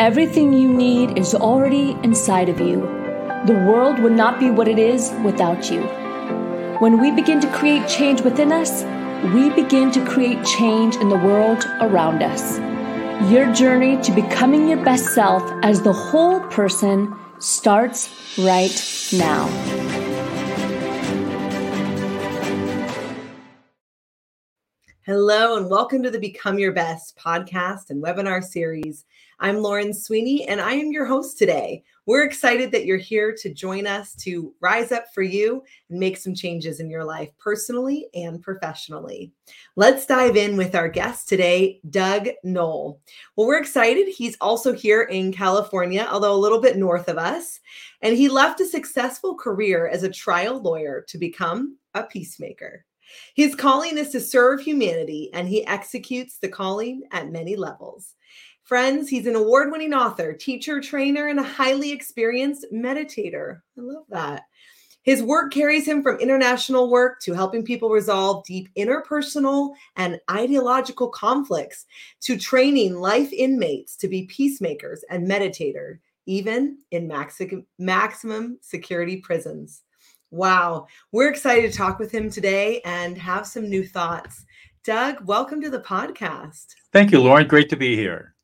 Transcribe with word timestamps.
Everything 0.00 0.54
you 0.54 0.72
need 0.72 1.18
is 1.18 1.34
already 1.34 1.90
inside 2.02 2.48
of 2.48 2.58
you. 2.58 2.80
The 3.44 3.62
world 3.68 3.98
would 3.98 4.14
not 4.14 4.40
be 4.40 4.50
what 4.50 4.66
it 4.66 4.78
is 4.78 5.12
without 5.22 5.70
you. 5.70 5.82
When 6.78 6.98
we 6.98 7.10
begin 7.10 7.38
to 7.42 7.52
create 7.52 7.86
change 7.86 8.22
within 8.22 8.50
us, 8.50 8.82
we 9.34 9.50
begin 9.50 9.92
to 9.92 10.02
create 10.06 10.42
change 10.42 10.96
in 10.96 11.10
the 11.10 11.18
world 11.18 11.66
around 11.82 12.22
us. 12.22 12.58
Your 13.30 13.52
journey 13.52 14.00
to 14.00 14.10
becoming 14.12 14.68
your 14.68 14.82
best 14.82 15.04
self 15.08 15.42
as 15.62 15.82
the 15.82 15.92
whole 15.92 16.40
person 16.48 17.14
starts 17.38 18.08
right 18.38 18.72
now. 19.12 19.50
Hello, 25.04 25.56
and 25.56 25.68
welcome 25.68 26.02
to 26.04 26.10
the 26.10 26.20
Become 26.20 26.58
Your 26.58 26.72
Best 26.72 27.16
podcast 27.16 27.90
and 27.90 28.02
webinar 28.02 28.44
series. 28.44 29.04
I'm 29.42 29.62
Lauren 29.62 29.94
Sweeney, 29.94 30.46
and 30.48 30.60
I 30.60 30.74
am 30.74 30.92
your 30.92 31.06
host 31.06 31.38
today. 31.38 31.82
We're 32.04 32.24
excited 32.24 32.70
that 32.72 32.84
you're 32.84 32.98
here 32.98 33.34
to 33.40 33.54
join 33.54 33.86
us 33.86 34.14
to 34.16 34.52
rise 34.60 34.92
up 34.92 35.06
for 35.14 35.22
you 35.22 35.62
and 35.88 35.98
make 35.98 36.18
some 36.18 36.34
changes 36.34 36.78
in 36.78 36.90
your 36.90 37.04
life 37.04 37.30
personally 37.38 38.08
and 38.12 38.42
professionally. 38.42 39.32
Let's 39.76 40.04
dive 40.04 40.36
in 40.36 40.58
with 40.58 40.74
our 40.74 40.88
guest 40.88 41.26
today, 41.26 41.80
Doug 41.88 42.28
Noll. 42.44 43.00
Well, 43.34 43.46
we're 43.46 43.56
excited. 43.56 44.08
He's 44.08 44.36
also 44.42 44.74
here 44.74 45.04
in 45.04 45.32
California, 45.32 46.06
although 46.10 46.34
a 46.34 46.36
little 46.36 46.60
bit 46.60 46.76
north 46.76 47.08
of 47.08 47.16
us. 47.16 47.60
And 48.02 48.14
he 48.14 48.28
left 48.28 48.60
a 48.60 48.66
successful 48.66 49.34
career 49.34 49.88
as 49.88 50.02
a 50.02 50.10
trial 50.10 50.60
lawyer 50.60 51.02
to 51.08 51.16
become 51.16 51.78
a 51.94 52.02
peacemaker. 52.02 52.84
His 53.34 53.54
calling 53.54 53.96
is 53.96 54.10
to 54.10 54.20
serve 54.20 54.60
humanity, 54.60 55.30
and 55.32 55.48
he 55.48 55.66
executes 55.66 56.36
the 56.36 56.48
calling 56.48 57.04
at 57.10 57.32
many 57.32 57.56
levels. 57.56 58.16
Friends, 58.64 59.08
he's 59.08 59.26
an 59.26 59.34
award 59.34 59.72
winning 59.72 59.94
author, 59.94 60.32
teacher, 60.32 60.80
trainer, 60.80 61.26
and 61.26 61.40
a 61.40 61.44
highly 61.44 61.90
experienced 61.90 62.66
meditator. 62.72 63.60
I 63.76 63.80
love 63.80 64.04
that. 64.10 64.44
His 65.02 65.22
work 65.22 65.52
carries 65.52 65.88
him 65.88 66.02
from 66.02 66.20
international 66.20 66.90
work 66.90 67.20
to 67.22 67.32
helping 67.32 67.64
people 67.64 67.88
resolve 67.88 68.44
deep 68.44 68.68
interpersonal 68.76 69.74
and 69.96 70.20
ideological 70.30 71.08
conflicts 71.08 71.86
to 72.20 72.36
training 72.36 72.96
life 72.96 73.32
inmates 73.32 73.96
to 73.96 74.08
be 74.08 74.26
peacemakers 74.26 75.02
and 75.08 75.26
meditators, 75.26 75.98
even 76.26 76.78
in 76.90 77.08
maxi- 77.08 77.64
maximum 77.78 78.58
security 78.60 79.16
prisons. 79.16 79.82
Wow. 80.30 80.86
We're 81.12 81.30
excited 81.30 81.72
to 81.72 81.76
talk 81.76 81.98
with 81.98 82.12
him 82.12 82.30
today 82.30 82.82
and 82.84 83.16
have 83.16 83.46
some 83.46 83.68
new 83.68 83.86
thoughts. 83.86 84.44
Doug, 84.84 85.24
welcome 85.26 85.60
to 85.62 85.70
the 85.70 85.80
podcast. 85.80 86.66
Thank 86.92 87.10
you, 87.10 87.20
Lauren. 87.20 87.48
Great 87.48 87.70
to 87.70 87.76
be 87.76 87.96
here. 87.96 88.34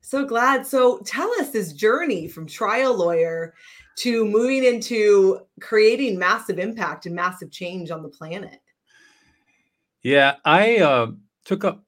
So 0.00 0.24
glad. 0.24 0.66
So 0.66 0.98
tell 1.04 1.30
us 1.40 1.50
this 1.50 1.72
journey 1.72 2.26
from 2.28 2.46
trial 2.46 2.96
lawyer 2.96 3.54
to 3.98 4.24
moving 4.24 4.64
into 4.64 5.40
creating 5.60 6.18
massive 6.18 6.58
impact 6.58 7.06
and 7.06 7.14
massive 7.14 7.50
change 7.50 7.90
on 7.90 8.02
the 8.02 8.08
planet. 8.08 8.60
Yeah, 10.02 10.36
I 10.44 10.78
uh, 10.78 11.08
took 11.44 11.64
up 11.64 11.84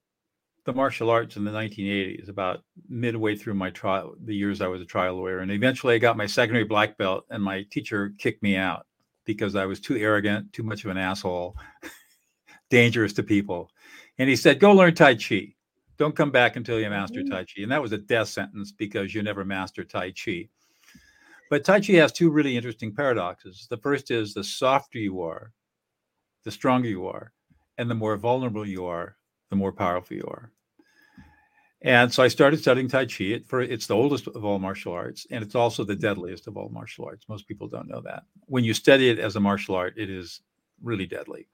the 0.64 0.72
martial 0.72 1.10
arts 1.10 1.36
in 1.36 1.44
the 1.44 1.50
1980s, 1.50 2.28
about 2.28 2.62
midway 2.88 3.34
through 3.34 3.54
my 3.54 3.70
trial, 3.70 4.14
the 4.22 4.34
years 4.34 4.60
I 4.60 4.68
was 4.68 4.80
a 4.80 4.86
trial 4.86 5.16
lawyer. 5.16 5.40
And 5.40 5.50
eventually 5.50 5.94
I 5.94 5.98
got 5.98 6.16
my 6.16 6.26
secondary 6.26 6.64
black 6.64 6.96
belt, 6.98 7.24
and 7.30 7.42
my 7.42 7.64
teacher 7.70 8.12
kicked 8.18 8.42
me 8.42 8.56
out 8.56 8.86
because 9.24 9.56
I 9.56 9.66
was 9.66 9.80
too 9.80 9.96
arrogant, 9.96 10.52
too 10.52 10.62
much 10.62 10.84
of 10.84 10.90
an 10.90 10.98
asshole, 10.98 11.56
dangerous 12.70 13.12
to 13.14 13.22
people. 13.22 13.70
And 14.18 14.28
he 14.28 14.36
said, 14.36 14.60
Go 14.60 14.72
learn 14.72 14.94
Tai 14.94 15.16
Chi. 15.16 15.54
Don't 15.98 16.16
come 16.16 16.30
back 16.30 16.56
until 16.56 16.80
you 16.80 16.88
master 16.90 17.20
mm-hmm. 17.20 17.32
Tai 17.32 17.44
Chi. 17.44 17.62
And 17.62 17.70
that 17.70 17.82
was 17.82 17.92
a 17.92 17.98
death 17.98 18.28
sentence 18.28 18.72
because 18.72 19.14
you 19.14 19.22
never 19.22 19.44
master 19.44 19.84
Tai 19.84 20.12
Chi. 20.12 20.48
But 21.50 21.64
Tai 21.64 21.80
Chi 21.80 21.92
has 21.94 22.12
two 22.12 22.30
really 22.30 22.56
interesting 22.56 22.94
paradoxes. 22.94 23.66
The 23.68 23.76
first 23.76 24.10
is 24.10 24.32
the 24.32 24.42
softer 24.42 24.98
you 24.98 25.20
are, 25.20 25.52
the 26.44 26.50
stronger 26.50 26.88
you 26.88 27.06
are, 27.06 27.32
and 27.78 27.90
the 27.90 27.94
more 27.94 28.16
vulnerable 28.16 28.66
you 28.66 28.86
are, 28.86 29.16
the 29.50 29.56
more 29.56 29.72
powerful 29.72 30.16
you 30.16 30.24
are. 30.28 30.50
And 31.82 32.12
so 32.12 32.22
I 32.22 32.28
started 32.28 32.60
studying 32.60 32.88
Tai 32.88 33.06
Chi. 33.06 33.24
It, 33.24 33.46
for, 33.46 33.60
it's 33.60 33.86
the 33.86 33.96
oldest 33.96 34.28
of 34.28 34.44
all 34.44 34.58
martial 34.58 34.92
arts, 34.92 35.26
and 35.30 35.42
it's 35.42 35.54
also 35.54 35.84
the 35.84 35.96
deadliest 35.96 36.46
of 36.46 36.56
all 36.56 36.68
martial 36.68 37.04
arts. 37.04 37.28
Most 37.28 37.48
people 37.48 37.68
don't 37.68 37.88
know 37.88 38.00
that. 38.02 38.22
When 38.46 38.64
you 38.64 38.72
study 38.72 39.10
it 39.10 39.18
as 39.18 39.36
a 39.36 39.40
martial 39.40 39.74
art, 39.74 39.94
it 39.98 40.08
is 40.08 40.40
really 40.80 41.06
deadly. 41.06 41.48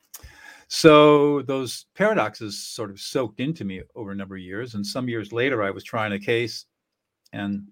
So 0.68 1.42
those 1.42 1.86
paradoxes 1.94 2.62
sort 2.62 2.90
of 2.90 3.00
soaked 3.00 3.40
into 3.40 3.64
me 3.64 3.82
over 3.94 4.12
a 4.12 4.14
number 4.14 4.36
of 4.36 4.42
years. 4.42 4.74
And 4.74 4.86
some 4.86 5.08
years 5.08 5.32
later, 5.32 5.62
I 5.62 5.70
was 5.70 5.82
trying 5.82 6.12
a 6.12 6.18
case 6.18 6.66
and 7.32 7.66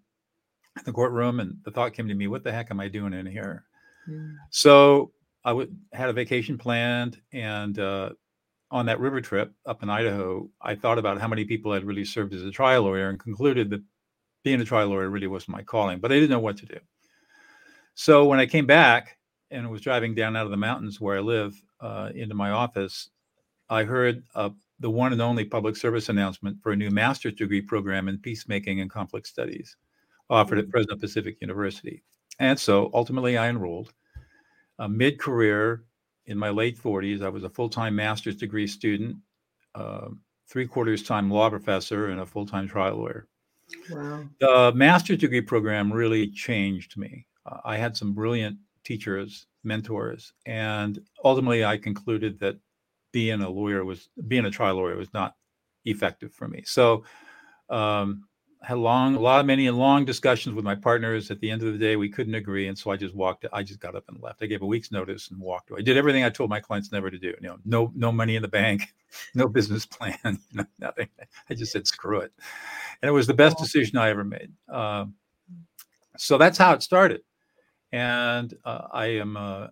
the 0.85 0.93
courtroom, 0.93 1.41
and 1.41 1.57
the 1.65 1.71
thought 1.71 1.95
came 1.95 2.09
to 2.09 2.15
me, 2.15 2.27
what 2.27 2.43
the 2.43 2.53
heck 2.53 2.71
am 2.71 2.81
I 2.81 2.89
doing 2.89 3.13
in 3.13 3.27
here? 3.27 3.65
Mm. 4.09 4.37
So 4.51 5.13
I 5.45 5.51
w- 5.51 5.71
had 5.93 6.09
a 6.09 6.15
vacation 6.15 6.59
planned 6.59 7.21
and 7.33 7.79
uh, 7.79 8.11
on 8.71 8.87
that 8.87 9.01
river 9.01 9.21
trip 9.21 9.53
up 9.67 9.83
in 9.83 9.91
Idaho, 9.91 10.49
I 10.61 10.75
thought 10.75 10.99
about 10.99 11.21
how 11.21 11.29
many 11.29 11.45
people 11.45 11.73
had 11.73 11.85
really 11.85 12.05
served 12.05 12.35
as 12.35 12.43
a 12.43 12.51
trial 12.51 12.83
lawyer 12.83 13.09
and 13.11 13.19
concluded 13.19 13.71
that 13.71 13.83
being 14.43 14.61
a 14.61 14.65
trial 14.65 14.89
lawyer 14.89 15.09
really 15.09 15.27
wasn't 15.27 15.57
my 15.57 15.63
calling, 15.63 15.99
but 15.99 16.13
I 16.13 16.17
didn't 16.17 16.31
know 16.31 16.41
what 16.41 16.57
to 16.59 16.67
do. 16.67 16.79
So 17.95 18.27
when 18.27 18.39
I 18.39 18.47
came 18.47 18.67
back 18.67 19.19
and 19.51 19.71
was 19.71 19.81
driving 19.81 20.15
down 20.15 20.37
out 20.37 20.45
of 20.45 20.51
the 20.51 20.57
mountains 20.57 21.01
where 21.01 21.19
I 21.19 21.21
live 21.21 21.61
uh, 21.81 22.11
into 22.15 22.35
my 22.35 22.51
office, 22.51 23.11
I 23.69 23.85
heard 23.85 24.23
uh, 24.35 24.51
the 24.81 24.91
one 24.91 25.13
and 25.13 25.23
only 25.23 25.45
public 25.45 25.77
service 25.77 26.09
announcement 26.09 26.63
for 26.63 26.73
a 26.73 26.77
new 26.77 26.91
master's 26.91 27.35
degree 27.35 27.63
program 27.63 28.09
in 28.09 28.19
peacemaking 28.19 28.81
and 28.81 28.91
conflict 28.91 29.27
studies 29.27 29.77
offered 30.29 30.59
at. 30.59 30.71
Fresno 30.71 30.97
Pacific 30.97 31.37
University. 31.41 32.03
And 32.39 32.59
so 32.59 32.91
ultimately 32.93 33.39
I 33.39 33.49
enrolled. 33.49 33.93
Uh, 34.79 34.89
Mid 34.89 35.19
career, 35.19 35.85
in 36.27 36.37
my 36.37 36.51
late 36.51 36.79
40s, 36.79 37.23
I 37.23 37.29
was 37.29 37.45
a 37.45 37.49
full 37.49 37.69
time 37.69 37.97
master's 37.97 38.37
degree 38.37 38.67
student, 38.67 39.17
uh, 39.75 40.09
three 40.49 40.67
quarters 40.67 41.03
time 41.03 41.31
law 41.31 41.49
professor, 41.49 42.09
and 42.09 42.21
a 42.21 42.27
full 42.27 42.47
time 42.47 42.69
trial 42.69 42.97
lawyer. 42.97 43.29
Wow. 43.91 44.25
The 44.41 44.73
master's 44.75 45.19
degree 45.19 45.41
program 45.41 45.93
really 45.93 46.31
changed 46.31 46.97
me. 46.97 47.27
Uh, 47.47 47.59
I 47.65 47.77
had 47.77 47.97
some 47.97 48.13
brilliant 48.13 48.59
teachers, 48.87 49.47
mentors, 49.65 50.33
and 50.47 51.01
ultimately 51.25 51.65
I 51.65 51.77
concluded 51.77 52.39
that 52.39 52.57
being 53.13 53.41
a 53.41 53.49
lawyer 53.49 53.85
was 53.85 54.09
being 54.29 54.45
a 54.45 54.51
trial 54.51 54.77
lawyer 54.77 54.97
was 54.97 55.13
not 55.13 55.35
effective 55.85 56.33
for 56.33 56.47
me. 56.47 56.63
So 56.65 57.05
um, 57.69 58.29
had 58.63 58.79
long, 58.79 59.17
a 59.17 59.21
lot 59.21 59.41
of 59.41 59.47
many 59.47 59.67
and 59.67 59.77
long 59.77 60.05
discussions 60.05 60.55
with 60.55 60.65
my 60.65 60.75
partners. 60.75 61.31
At 61.31 61.41
the 61.41 61.51
end 61.51 61.63
of 61.63 61.73
the 61.73 61.79
day, 61.79 61.97
we 61.97 62.09
couldn't 62.09 62.35
agree, 62.35 62.69
and 62.69 62.79
so 62.79 62.91
I 62.91 62.97
just 62.97 63.15
walked. 63.15 63.45
I 63.53 63.63
just 63.63 63.81
got 63.81 63.97
up 63.97 64.05
and 64.09 64.23
left. 64.23 64.43
I 64.43 64.47
gave 64.47 64.63
a 64.63 64.67
week's 64.67 64.93
notice 64.93 65.31
and 65.31 65.41
walked 65.41 65.71
away. 65.71 65.81
I 65.81 65.83
did 65.83 65.97
everything 65.97 66.25
I 66.25 66.31
told 66.31 66.51
my 66.51 66.61
clients 66.61 66.93
never 66.93 67.11
to 67.11 67.19
do. 67.19 67.35
You 67.41 67.49
know, 67.49 67.59
no, 67.65 67.93
no 67.95 68.13
money 68.13 68.37
in 68.37 68.43
the 68.43 68.49
bank, 68.49 68.95
no 69.35 69.49
business 69.49 69.85
plan, 69.87 70.19
you 70.25 70.39
know, 70.53 70.67
nothing. 70.79 71.09
I 71.51 71.55
just 71.55 71.73
said 71.73 71.87
screw 71.87 72.21
it, 72.21 72.33
and 73.03 73.09
it 73.09 73.13
was 73.13 73.27
the 73.27 73.35
best 73.35 73.59
decision 73.59 73.99
I 73.99 74.11
ever 74.11 74.25
made. 74.25 74.53
Uh, 74.69 75.07
so 76.17 76.39
that's 76.39 76.59
how 76.59 76.73
it 76.73 76.83
started, 76.83 77.23
and 77.93 78.55
uh, 78.65 78.89
I 78.93 79.07
am. 79.07 79.37
Uh, 79.37 79.69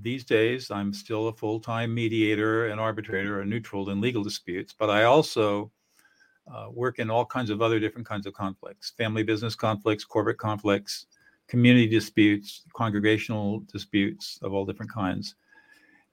these 0.00 0.24
days, 0.24 0.70
I'm 0.70 0.94
still 0.94 1.28
a 1.28 1.32
full-time 1.34 1.94
mediator 1.94 2.68
and 2.68 2.80
arbitrator 2.80 3.40
and 3.40 3.50
neutral 3.50 3.90
in 3.90 4.00
legal 4.00 4.22
disputes, 4.22 4.74
but 4.76 4.88
I 4.88 5.04
also 5.04 5.70
uh, 6.52 6.68
work 6.70 6.98
in 6.98 7.10
all 7.10 7.26
kinds 7.26 7.50
of 7.50 7.60
other 7.60 7.78
different 7.78 8.06
kinds 8.06 8.26
of 8.26 8.32
conflicts 8.32 8.92
family 8.96 9.22
business 9.22 9.54
conflicts, 9.54 10.04
corporate 10.04 10.38
conflicts, 10.38 11.06
community 11.48 11.86
disputes, 11.86 12.62
congregational 12.74 13.60
disputes 13.72 14.38
of 14.42 14.52
all 14.52 14.64
different 14.64 14.92
kinds. 14.92 15.34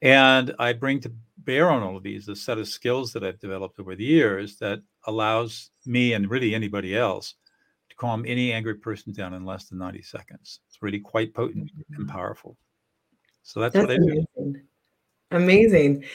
And 0.01 0.53
I 0.57 0.73
bring 0.73 0.99
to 1.01 1.11
bear 1.39 1.69
on 1.69 1.83
all 1.83 1.95
of 1.95 2.03
these 2.03 2.27
a 2.27 2.35
set 2.35 2.57
of 2.57 2.67
skills 2.67 3.13
that 3.13 3.23
I've 3.23 3.39
developed 3.39 3.79
over 3.79 3.95
the 3.95 4.03
years 4.03 4.57
that 4.57 4.81
allows 5.05 5.69
me 5.85 6.13
and 6.13 6.29
really 6.29 6.55
anybody 6.55 6.95
else 6.95 7.35
to 7.91 7.95
calm 7.97 8.23
any 8.25 8.53
angry 8.53 8.75
person 8.75 9.11
down 9.11 9.33
in 9.33 9.45
less 9.45 9.65
than 9.65 9.77
90 9.77 10.01
seconds. 10.01 10.61
It's 10.67 10.81
really 10.81 10.99
quite 10.99 11.33
potent 11.33 11.71
and 11.75 11.99
mm-hmm. 11.99 12.09
powerful. 12.09 12.57
So 13.43 13.59
that's, 13.59 13.73
that's 13.73 13.87
what 13.87 13.91
I 13.91 13.95
amazing. 13.95 14.25
do. 14.37 14.55
Amazing. 15.31 16.05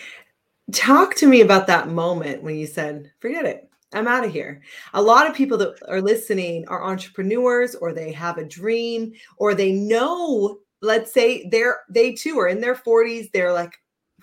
Talk 0.72 1.14
to 1.16 1.26
me 1.26 1.42
about 1.42 1.66
that 1.66 1.88
moment 1.88 2.42
when 2.42 2.56
you 2.56 2.66
said, 2.66 3.12
forget 3.20 3.44
it. 3.44 3.70
I'm 3.92 4.08
out 4.08 4.24
of 4.24 4.32
here. 4.32 4.62
A 4.94 5.02
lot 5.02 5.28
of 5.28 5.36
people 5.36 5.58
that 5.58 5.76
are 5.86 6.00
listening 6.00 6.66
are 6.68 6.84
entrepreneurs 6.84 7.74
or 7.74 7.92
they 7.92 8.10
have 8.12 8.38
a 8.38 8.44
dream 8.44 9.12
or 9.36 9.54
they 9.54 9.72
know, 9.72 10.58
let's 10.82 11.12
say 11.12 11.48
they're 11.50 11.80
they 11.88 12.12
too 12.12 12.38
are 12.38 12.48
in 12.48 12.60
their 12.60 12.74
40s. 12.74 13.30
They're 13.32 13.52
like, 13.52 13.74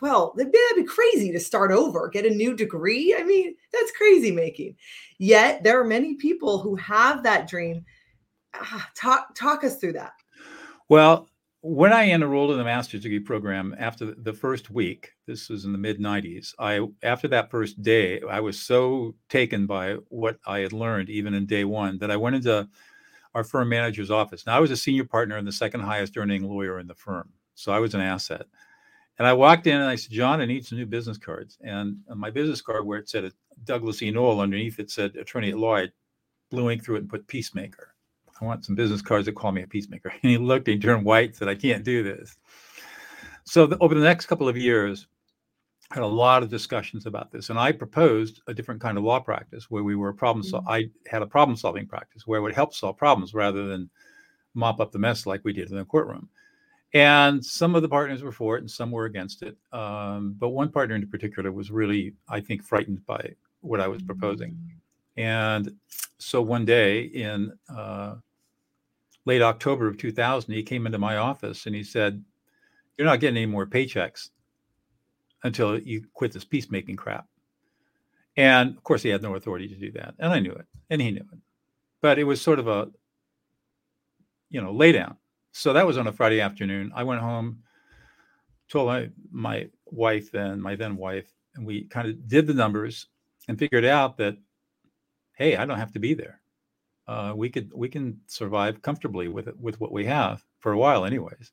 well, 0.04 0.34
that'd 0.36 0.52
be, 0.52 0.84
crazy 0.84 1.32
to 1.32 1.40
start 1.40 1.72
over, 1.72 2.10
get 2.10 2.26
a 2.26 2.30
new 2.30 2.54
degree. 2.54 3.16
I 3.18 3.24
mean, 3.24 3.56
that's 3.72 3.94
crazy 3.94 4.32
making. 4.32 4.76
Yet 5.18 5.64
there 5.64 5.80
are 5.80 5.86
many 5.86 6.16
people 6.16 6.60
who 6.60 6.76
have 6.76 7.24
that 7.24 7.48
dream. 7.48 7.86
Ah, 8.54 8.90
talk 8.96 9.34
talk 9.34 9.64
us 9.64 9.78
through 9.78 9.94
that. 9.94 10.12
Well, 10.90 11.30
when 11.62 11.94
I 11.94 12.10
enrolled 12.10 12.52
in 12.52 12.58
the 12.58 12.66
master's 12.66 13.04
degree 13.04 13.22
program 13.22 13.74
after 13.80 14.14
the 14.14 14.34
first 14.34 14.70
week, 14.70 15.14
this 15.26 15.48
was 15.48 15.64
in 15.64 15.72
the 15.72 15.78
mid 15.78 16.00
90s, 16.00 16.54
I 16.60 16.86
after 17.02 17.30
that 17.30 17.50
first 17.50 17.82
day, 17.82 18.22
I 18.30 18.42
was 18.42 18.62
so 18.62 19.16
taken 19.30 19.66
by 19.66 19.94
what 20.10 20.38
I 20.46 20.60
had 20.60 20.74
learned 20.74 21.10
even 21.10 21.34
in 21.34 21.46
day 21.46 21.64
1 21.64 22.00
that 22.00 22.12
I 22.12 22.18
went 22.18 22.36
into 22.36 22.68
our 23.36 23.46
firm 23.46 23.70
manager's 23.70 24.12
office. 24.12 24.46
Now 24.46 24.58
I 24.58 24.60
was 24.60 24.72
a 24.72 24.76
senior 24.76 25.06
partner 25.06 25.38
and 25.38 25.48
the 25.48 25.54
second 25.54 25.80
highest 25.80 26.18
earning 26.18 26.44
lawyer 26.44 26.78
in 26.80 26.88
the 26.88 26.94
firm. 26.94 27.30
So 27.56 27.72
I 27.72 27.80
was 27.80 27.96
an 27.96 28.02
asset. 28.02 28.48
And 29.20 29.28
I 29.28 29.34
walked 29.34 29.68
in 29.68 29.76
and 29.76 29.90
I 29.90 29.96
said, 29.96 30.12
John, 30.12 30.42
I 30.42 30.46
need 30.46 30.66
some 30.66 30.78
new 30.78 30.86
business 30.86 31.18
cards. 31.18 31.58
And 31.62 31.98
my 32.16 32.32
business 32.32 32.62
card 32.62 32.86
where 32.86 33.00
it 33.00 33.10
said 33.10 33.32
Douglas 33.64 34.02
E. 34.02 34.12
Noll 34.12 34.40
underneath 34.40 34.80
it 34.80 34.90
said 34.90 35.16
attorney 35.16 35.52
at 35.52 35.58
law, 35.58 35.78
I 35.78 35.88
blew 36.50 36.70
ink 36.72 36.84
through 36.84 36.96
it 36.96 37.02
and 37.02 37.10
put 37.10 37.28
peacemaker. 37.28 37.94
I 38.42 38.46
want 38.46 38.66
some 38.66 38.76
business 38.76 39.02
cards 39.02 39.26
that 39.28 39.36
call 39.36 39.52
me 39.52 39.62
a 39.62 39.68
peacemaker. 39.68 40.12
And 40.24 40.32
he 40.32 40.38
looked, 40.38 40.68
he 40.68 40.78
turned 40.78 41.06
white, 41.06 41.36
said, 41.36 41.48
I 41.48 41.56
can't 41.56 41.84
do 41.84 42.04
this. 42.04 42.36
So 43.46 43.68
the, 43.68 43.78
over 43.80 43.94
the 43.94 44.02
next 44.02 44.26
couple 44.26 44.50
of 44.50 44.58
years, 44.58 45.08
I 45.92 45.96
had 45.96 46.04
a 46.04 46.08
lot 46.08 46.42
of 46.42 46.50
discussions 46.50 47.06
about 47.06 47.32
this. 47.32 47.50
And 47.50 47.60
I 47.60 47.72
proposed 47.72 48.42
a 48.48 48.54
different 48.54 48.82
kind 48.82 48.98
of 48.98 49.04
law 49.04 49.20
practice 49.20 49.70
where 49.70 49.84
we 49.84 49.96
were 49.96 50.10
a 50.10 50.14
problem 50.14 50.44
mm-hmm. 50.44 50.68
I 50.68 50.90
had 51.08 51.22
a 51.22 51.28
problem 51.28 51.56
solving 51.56 51.86
practice 51.86 52.26
where 52.26 52.40
it 52.40 52.42
would 52.42 52.56
help 52.56 52.74
solve 52.74 52.98
problems 52.98 53.34
rather 53.34 53.68
than 53.68 53.90
mop 54.56 54.80
up 54.80 54.92
the 54.92 55.00
mess 55.00 55.26
like 55.26 55.42
we 55.44 55.54
did 55.54 55.70
in 55.70 55.78
the 55.78 55.86
courtroom. 55.86 56.30
And 56.94 57.44
some 57.44 57.74
of 57.74 57.82
the 57.82 57.90
partners 57.90 58.22
were 58.22 58.32
for 58.32 58.56
it 58.56 58.62
and 58.62 58.70
some 58.70 58.92
were 58.92 59.06
against 59.06 59.42
it. 59.42 59.58
Um, 59.72 60.36
but 60.38 60.50
one 60.50 60.70
partner 60.70 60.96
in 60.96 61.08
particular 61.08 61.52
was 61.52 61.72
really, 61.72 62.14
I 62.30 62.40
think, 62.40 62.64
frightened 62.64 63.04
by 63.06 63.34
what 63.62 63.80
I 63.80 63.88
was 63.88 64.04
proposing. 64.04 64.58
And 65.18 65.72
so 66.20 66.42
one 66.42 66.66
day 66.66 67.02
in 67.04 67.52
uh, 67.70 68.16
late 69.26 69.42
October 69.42 69.88
of 69.88 69.98
2000, 69.98 70.54
he 70.54 70.62
came 70.62 70.86
into 70.86 71.00
my 71.00 71.18
office 71.18 71.66
and 71.66 71.76
he 71.76 71.84
said, 71.84 72.24
You're 72.98 73.08
not 73.08 73.20
getting 73.20 73.38
any 73.38 73.48
more 73.48 73.66
paychecks 73.66 74.30
until 75.44 75.80
you 75.80 76.06
quit 76.14 76.32
this 76.32 76.46
peacemaking 76.46 76.96
crap. 76.96 77.26
And 78.36 78.76
of 78.76 78.84
course, 78.84 79.04
he 79.04 79.10
had 79.10 79.22
no 79.22 79.36
authority 79.36 79.68
to 79.68 79.76
do 79.76 79.92
that. 79.94 80.16
And 80.20 80.32
I 80.32 80.40
knew 80.40 80.52
it, 80.52 80.66
and 80.90 81.02
he 81.02 81.12
knew 81.12 81.26
it. 81.32 81.40
But 82.02 82.20
it 82.20 82.24
was 82.24 82.42
sort 82.42 82.60
of 82.60 82.68
a, 82.68 82.90
you 84.50 84.62
know, 84.62 84.72
lay 84.72 84.92
down. 84.92 85.18
So 85.54 85.72
that 85.74 85.88
was 85.88 85.98
on 85.98 86.08
a 86.08 86.12
Friday 86.12 86.42
afternoon. 86.42 86.92
I 86.94 87.04
went 87.04 87.22
home, 87.22 87.64
told 88.70 88.88
my, 88.88 89.10
my 89.32 89.70
wife 89.86 90.34
and 90.34 90.62
my 90.62 90.76
then 90.76 90.98
wife, 90.98 91.32
and 91.56 91.66
we 91.66 91.86
kind 91.86 92.08
of 92.08 92.28
did 92.28 92.48
the 92.48 92.54
numbers 92.54 93.08
and 93.48 93.58
figured 93.58 93.86
out 93.86 94.18
that, 94.18 94.36
hey, 95.38 95.56
I 95.56 95.66
don't 95.66 95.80
have 95.80 95.94
to 95.94 96.00
be 96.00 96.14
there 96.14 96.42
uh, 97.08 97.34
we 97.36 97.50
could 97.50 97.72
we 97.74 97.90
can 97.90 98.20
survive 98.28 98.82
comfortably 98.82 99.28
with 99.28 99.48
it 99.48 99.60
with 99.60 99.80
what 99.80 99.92
we 99.92 100.06
have 100.06 100.44
for 100.60 100.72
a 100.72 100.78
while, 100.78 101.06
anyways. 101.06 101.52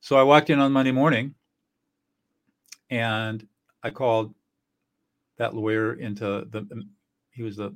So 0.00 0.16
I 0.16 0.22
walked 0.22 0.50
in 0.50 0.58
on 0.58 0.72
Monday 0.72 0.92
morning, 0.92 1.34
and 2.90 3.46
I 3.82 3.90
called 3.90 4.34
that 5.36 5.54
lawyer 5.54 5.94
into 5.94 6.46
the. 6.50 6.66
He 7.30 7.42
was 7.42 7.56
the. 7.56 7.74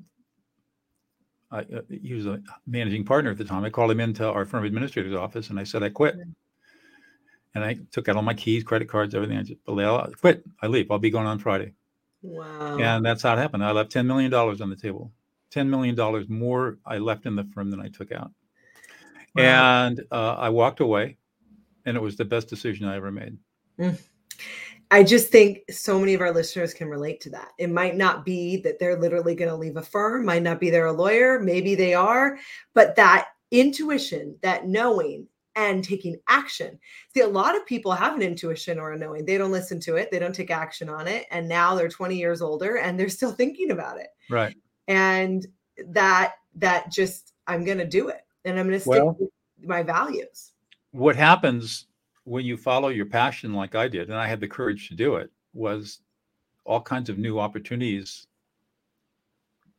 Uh, 1.52 1.62
he 1.90 2.14
was 2.14 2.26
a 2.26 2.40
managing 2.66 3.04
partner 3.04 3.30
at 3.30 3.38
the 3.38 3.44
time. 3.44 3.62
I 3.64 3.70
called 3.70 3.90
him 3.90 4.00
into 4.00 4.26
our 4.28 4.44
firm 4.44 4.64
administrator's 4.64 5.14
office, 5.14 5.50
and 5.50 5.60
I 5.60 5.64
said 5.64 5.82
I 5.82 5.90
quit. 5.90 6.16
And 7.54 7.62
I 7.62 7.78
took 7.90 8.08
out 8.08 8.16
all 8.16 8.22
my 8.22 8.32
keys, 8.32 8.64
credit 8.64 8.88
cards, 8.88 9.14
everything. 9.14 9.36
I 9.36 9.42
just 9.42 9.60
I 9.68 10.06
quit. 10.18 10.42
I 10.62 10.66
leave. 10.66 10.90
I'll 10.90 10.98
be 10.98 11.10
going 11.10 11.26
on 11.26 11.38
Friday. 11.38 11.74
Wow. 12.22 12.78
And 12.78 13.04
that's 13.04 13.22
how 13.22 13.34
it 13.34 13.38
happened. 13.38 13.62
I 13.62 13.72
left 13.72 13.92
ten 13.92 14.06
million 14.06 14.30
dollars 14.30 14.62
on 14.62 14.70
the 14.70 14.76
table. 14.76 15.12
$10 15.52 15.68
million 15.68 16.26
more 16.28 16.78
I 16.86 16.98
left 16.98 17.26
in 17.26 17.36
the 17.36 17.44
firm 17.54 17.70
than 17.70 17.80
I 17.80 17.88
took 17.88 18.10
out. 18.10 18.32
Wow. 19.34 19.86
And 19.86 20.00
uh, 20.10 20.36
I 20.38 20.48
walked 20.48 20.80
away, 20.80 21.18
and 21.84 21.96
it 21.96 22.00
was 22.00 22.16
the 22.16 22.24
best 22.24 22.48
decision 22.48 22.86
I 22.86 22.96
ever 22.96 23.10
made. 23.10 23.36
Mm. 23.78 23.98
I 24.92 25.02
just 25.02 25.30
think 25.30 25.62
so 25.70 25.98
many 25.98 26.14
of 26.14 26.20
our 26.20 26.32
listeners 26.32 26.74
can 26.74 26.88
relate 26.88 27.20
to 27.22 27.30
that. 27.30 27.52
It 27.58 27.70
might 27.70 27.96
not 27.96 28.24
be 28.24 28.58
that 28.58 28.78
they're 28.78 29.00
literally 29.00 29.34
going 29.34 29.50
to 29.50 29.56
leave 29.56 29.76
a 29.76 29.82
firm, 29.82 30.24
might 30.24 30.42
not 30.42 30.60
be 30.60 30.70
they're 30.70 30.86
a 30.86 30.92
lawyer, 30.92 31.40
maybe 31.40 31.74
they 31.74 31.94
are, 31.94 32.38
but 32.74 32.94
that 32.96 33.28
intuition, 33.50 34.36
that 34.42 34.66
knowing 34.66 35.26
and 35.56 35.82
taking 35.82 36.16
action. 36.28 36.78
See, 37.12 37.20
a 37.20 37.26
lot 37.26 37.56
of 37.56 37.66
people 37.66 37.92
have 37.92 38.14
an 38.14 38.22
intuition 38.22 38.78
or 38.78 38.92
a 38.92 38.98
knowing. 38.98 39.24
They 39.24 39.36
don't 39.36 39.50
listen 39.50 39.80
to 39.80 39.96
it, 39.96 40.10
they 40.10 40.18
don't 40.18 40.34
take 40.34 40.50
action 40.50 40.88
on 40.88 41.08
it. 41.08 41.26
And 41.30 41.48
now 41.48 41.74
they're 41.74 41.88
20 41.88 42.16
years 42.16 42.40
older 42.40 42.76
and 42.76 42.98
they're 42.98 43.08
still 43.08 43.32
thinking 43.42 43.70
about 43.70 43.98
it. 43.98 44.08
Right 44.30 44.54
and 44.88 45.46
that 45.88 46.34
that 46.54 46.90
just 46.90 47.32
i'm 47.46 47.64
going 47.64 47.78
to 47.78 47.86
do 47.86 48.08
it 48.08 48.22
and 48.44 48.58
i'm 48.58 48.66
going 48.66 48.78
to 48.78 48.80
stick 48.80 48.90
well, 48.90 49.16
with 49.18 49.30
my 49.64 49.82
values 49.82 50.52
what 50.90 51.16
happens 51.16 51.86
when 52.24 52.44
you 52.44 52.56
follow 52.56 52.88
your 52.88 53.06
passion 53.06 53.52
like 53.52 53.74
i 53.74 53.88
did 53.88 54.08
and 54.08 54.18
i 54.18 54.26
had 54.26 54.40
the 54.40 54.48
courage 54.48 54.88
to 54.88 54.94
do 54.94 55.16
it 55.16 55.30
was 55.52 56.00
all 56.64 56.80
kinds 56.80 57.10
of 57.10 57.18
new 57.18 57.38
opportunities 57.38 58.26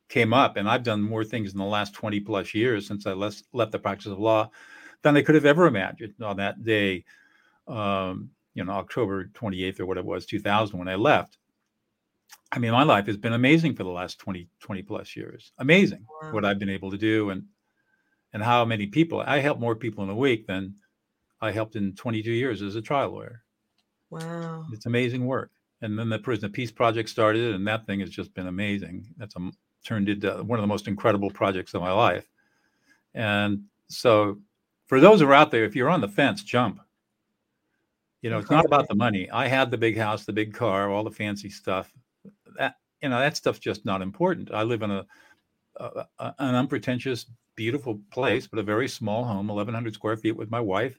came 0.10 0.34
up 0.34 0.58
and 0.58 0.70
i've 0.70 0.84
done 0.84 1.02
more 1.02 1.24
things 1.24 1.54
in 1.54 1.58
the 1.58 1.66
last 1.66 1.94
20 1.94 2.20
plus 2.20 2.54
years 2.54 2.88
since 2.88 3.08
i 3.08 3.14
left, 3.14 3.44
left 3.54 3.72
the 3.72 3.80
practice 3.80 4.12
of 4.12 4.20
law 4.20 4.50
than 5.02 5.18
i 5.18 5.22
could 5.22 5.36
have 5.36 5.46
ever 5.46 5.68
imagined 5.68 6.14
on 6.22 6.38
that 6.38 6.64
day 6.64 7.04
um, 7.68 8.30
you 8.54 8.64
know 8.64 8.74
october 8.74 9.26
28th 9.34 9.80
or 9.80 9.86
what 9.86 9.98
it 9.98 10.06
was 10.06 10.26
2000 10.26 10.78
when 10.78 10.88
i 10.88 10.96
left 10.96 11.38
I 12.54 12.60
mean, 12.60 12.72
my 12.72 12.84
life 12.84 13.08
has 13.08 13.18
been 13.18 13.34
amazing 13.34 13.76
for 13.76 13.84
the 13.84 13.90
last 13.90 14.20
20, 14.20 14.48
20 14.60 14.84
plus 14.84 15.16
years. 15.16 15.52
Amazing 15.58 16.06
wow. 16.22 16.34
what 16.34 16.46
I've 16.46 16.60
been 16.60 16.70
able 16.70 16.92
to 16.92 16.98
do 16.98 17.32
and 17.32 17.44
and 18.32 18.44
how 18.44 18.64
many 18.64 18.88
people 18.88 19.22
I 19.26 19.40
help 19.40 19.60
more 19.60 19.76
people 19.76 20.04
in 20.04 20.10
a 20.10 20.16
week 20.16 20.48
than 20.48 20.76
I 21.44 21.52
helped 21.52 21.76
in 21.76 21.94
22 21.94 22.32
years 22.32 22.62
as 22.62 22.78
a 22.78 22.82
trial 22.82 23.12
lawyer. 23.12 23.44
Wow. 24.10 24.66
It's 24.72 24.86
amazing 24.86 25.26
work. 25.26 25.52
And 25.82 26.00
then 26.00 26.08
the 26.08 26.18
Prison 26.18 26.46
of 26.46 26.54
Peace 26.54 26.72
project 26.72 27.10
started, 27.10 27.54
and 27.54 27.68
that 27.68 27.86
thing 27.86 28.00
has 28.00 28.10
just 28.10 28.34
been 28.34 28.48
amazing. 28.48 29.06
That's 29.18 29.36
a, 29.36 29.52
turned 29.84 30.08
into 30.08 30.42
one 30.44 30.58
of 30.58 30.64
the 30.64 30.68
most 30.68 30.88
incredible 30.88 31.30
projects 31.30 31.74
of 31.74 31.82
my 31.82 31.92
life. 31.92 32.26
And 33.14 33.64
so, 33.90 34.40
for 34.86 35.02
those 35.02 35.20
who 35.20 35.28
are 35.28 35.34
out 35.34 35.52
there, 35.52 35.66
if 35.66 35.76
you're 35.76 35.90
on 35.90 36.00
the 36.00 36.08
fence, 36.08 36.44
jump. 36.44 36.80
You 38.22 38.30
know, 38.30 38.38
it's 38.38 38.50
not 38.50 38.64
about 38.64 38.88
the 38.88 38.96
money. 38.96 39.30
I 39.30 39.48
had 39.50 39.70
the 39.70 39.78
big 39.78 39.98
house, 39.98 40.24
the 40.24 40.32
big 40.32 40.54
car, 40.54 40.90
all 40.90 41.04
the 41.04 41.12
fancy 41.12 41.50
stuff 41.50 41.92
that 42.58 42.76
you 43.02 43.10
know 43.10 43.20
that 43.20 43.36
stuff's 43.36 43.60
just 43.60 43.84
not 43.84 44.02
important. 44.02 44.50
I 44.54 44.64
live 44.64 44.82
in 44.82 44.92
a, 44.92 45.06
a, 45.76 46.06
a 46.20 46.36
an 46.40 46.56
unpretentious, 46.56 47.26
beautiful 47.58 48.00
place, 48.12 48.48
but 48.48 48.60
a 48.60 48.64
very 48.64 48.88
small 48.88 49.26
home, 49.26 49.48
1,100 49.48 49.94
square 49.94 50.16
feet, 50.16 50.38
with 50.38 50.50
my 50.50 50.62
wife 50.62 50.98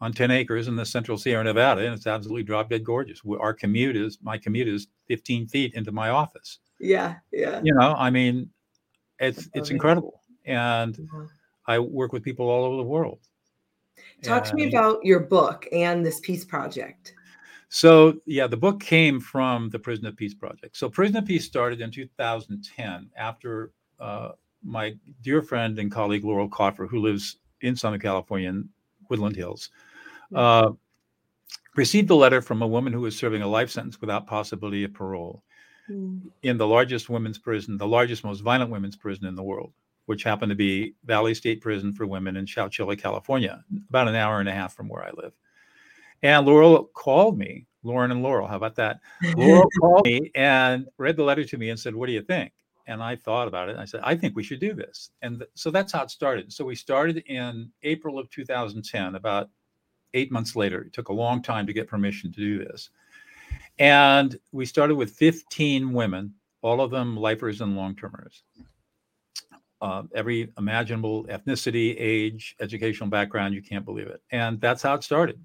on 0.00 0.12
10 0.12 0.30
acres 0.30 0.68
in 0.68 0.76
the 0.76 0.84
central 0.84 1.16
Sierra 1.16 1.44
Nevada, 1.44 1.84
and 1.84 1.94
it's 1.94 2.06
absolutely 2.06 2.42
drop 2.42 2.68
dead 2.68 2.84
gorgeous. 2.84 3.20
Our 3.40 3.54
commute 3.54 3.96
is 3.96 4.18
my 4.22 4.36
commute 4.38 4.68
is 4.68 4.88
15 5.08 5.48
feet 5.48 5.74
into 5.74 5.92
my 5.92 6.10
office. 6.10 6.58
Yeah, 6.78 7.16
yeah. 7.32 7.60
You 7.62 7.74
know, 7.74 7.94
I 7.96 8.10
mean, 8.10 8.50
it's 9.18 9.48
it's 9.54 9.70
incredible, 9.70 10.20
and 10.44 10.96
yeah. 10.98 11.26
I 11.66 11.78
work 11.78 12.12
with 12.12 12.22
people 12.22 12.48
all 12.48 12.64
over 12.64 12.76
the 12.76 12.82
world. 12.82 13.20
Talk 14.22 14.42
and, 14.42 14.50
to 14.50 14.54
me 14.56 14.68
about 14.68 15.04
your 15.04 15.20
book 15.20 15.66
and 15.72 16.04
this 16.04 16.20
peace 16.20 16.44
project. 16.44 17.14
So 17.68 18.20
yeah, 18.26 18.46
the 18.46 18.56
book 18.56 18.80
came 18.80 19.20
from 19.20 19.70
the 19.70 19.78
Prison 19.78 20.06
of 20.06 20.16
Peace 20.16 20.34
project. 20.34 20.76
So 20.76 20.88
Prison 20.88 21.16
of 21.16 21.26
Peace 21.26 21.44
started 21.44 21.80
in 21.80 21.90
2010 21.90 23.10
after 23.16 23.72
uh, 23.98 24.32
my 24.62 24.94
dear 25.22 25.42
friend 25.42 25.78
and 25.78 25.90
colleague 25.90 26.24
Laurel 26.24 26.48
Kaufer, 26.48 26.88
who 26.88 27.00
lives 27.00 27.38
in 27.62 27.74
Southern 27.74 28.00
California 28.00 28.50
in 28.50 28.68
Woodland 29.08 29.36
Hills, 29.36 29.70
uh, 30.34 30.72
received 31.76 32.10
a 32.10 32.14
letter 32.14 32.40
from 32.40 32.62
a 32.62 32.66
woman 32.66 32.92
who 32.92 33.02
was 33.02 33.16
serving 33.16 33.42
a 33.42 33.46
life 33.46 33.70
sentence 33.70 34.00
without 34.00 34.26
possibility 34.26 34.84
of 34.84 34.94
parole 34.94 35.42
mm. 35.90 36.20
in 36.42 36.56
the 36.56 36.66
largest 36.66 37.08
women's 37.08 37.38
prison, 37.38 37.76
the 37.76 37.86
largest, 37.86 38.24
most 38.24 38.40
violent 38.40 38.70
women's 38.70 38.96
prison 38.96 39.26
in 39.26 39.34
the 39.34 39.42
world, 39.42 39.72
which 40.06 40.22
happened 40.22 40.50
to 40.50 40.56
be 40.56 40.94
Valley 41.04 41.34
State 41.34 41.60
Prison 41.60 41.92
for 41.92 42.06
Women 42.06 42.36
in 42.36 42.46
Chowchilla, 42.46 42.98
California, 42.98 43.62
about 43.88 44.08
an 44.08 44.14
hour 44.14 44.40
and 44.40 44.48
a 44.48 44.52
half 44.52 44.74
from 44.74 44.88
where 44.88 45.04
I 45.04 45.10
live. 45.16 45.32
And 46.22 46.46
Laurel 46.46 46.84
called 46.94 47.38
me, 47.38 47.66
Lauren 47.82 48.10
and 48.10 48.22
Laurel. 48.22 48.48
How 48.48 48.56
about 48.56 48.74
that? 48.76 49.00
Laurel 49.36 49.68
called 49.80 50.06
me 50.06 50.30
and 50.34 50.86
read 50.98 51.16
the 51.16 51.22
letter 51.22 51.44
to 51.44 51.58
me 51.58 51.70
and 51.70 51.78
said, 51.78 51.94
What 51.94 52.06
do 52.06 52.12
you 52.12 52.22
think? 52.22 52.52
And 52.86 53.02
I 53.02 53.16
thought 53.16 53.48
about 53.48 53.68
it. 53.68 53.76
I 53.76 53.84
said, 53.84 54.00
I 54.04 54.14
think 54.14 54.36
we 54.36 54.44
should 54.44 54.60
do 54.60 54.72
this. 54.72 55.10
And 55.22 55.40
th- 55.40 55.50
so 55.54 55.70
that's 55.70 55.92
how 55.92 56.02
it 56.02 56.10
started. 56.10 56.52
So 56.52 56.64
we 56.64 56.76
started 56.76 57.18
in 57.26 57.70
April 57.82 58.18
of 58.18 58.30
2010, 58.30 59.14
about 59.14 59.50
eight 60.14 60.30
months 60.30 60.54
later. 60.54 60.82
It 60.82 60.92
took 60.92 61.08
a 61.08 61.12
long 61.12 61.42
time 61.42 61.66
to 61.66 61.72
get 61.72 61.88
permission 61.88 62.32
to 62.32 62.38
do 62.38 62.58
this. 62.58 62.90
And 63.78 64.38
we 64.52 64.64
started 64.66 64.94
with 64.94 65.10
15 65.10 65.92
women, 65.92 66.34
all 66.62 66.80
of 66.80 66.90
them 66.90 67.16
lifers 67.16 67.60
and 67.60 67.76
long 67.76 67.96
termers. 67.96 68.44
Uh, 69.82 70.04
every 70.14 70.52
imaginable 70.56 71.24
ethnicity, 71.24 71.94
age, 71.98 72.56
educational 72.60 73.10
background, 73.10 73.54
you 73.54 73.62
can't 73.62 73.84
believe 73.84 74.06
it. 74.06 74.22
And 74.30 74.60
that's 74.60 74.82
how 74.82 74.94
it 74.94 75.02
started 75.02 75.38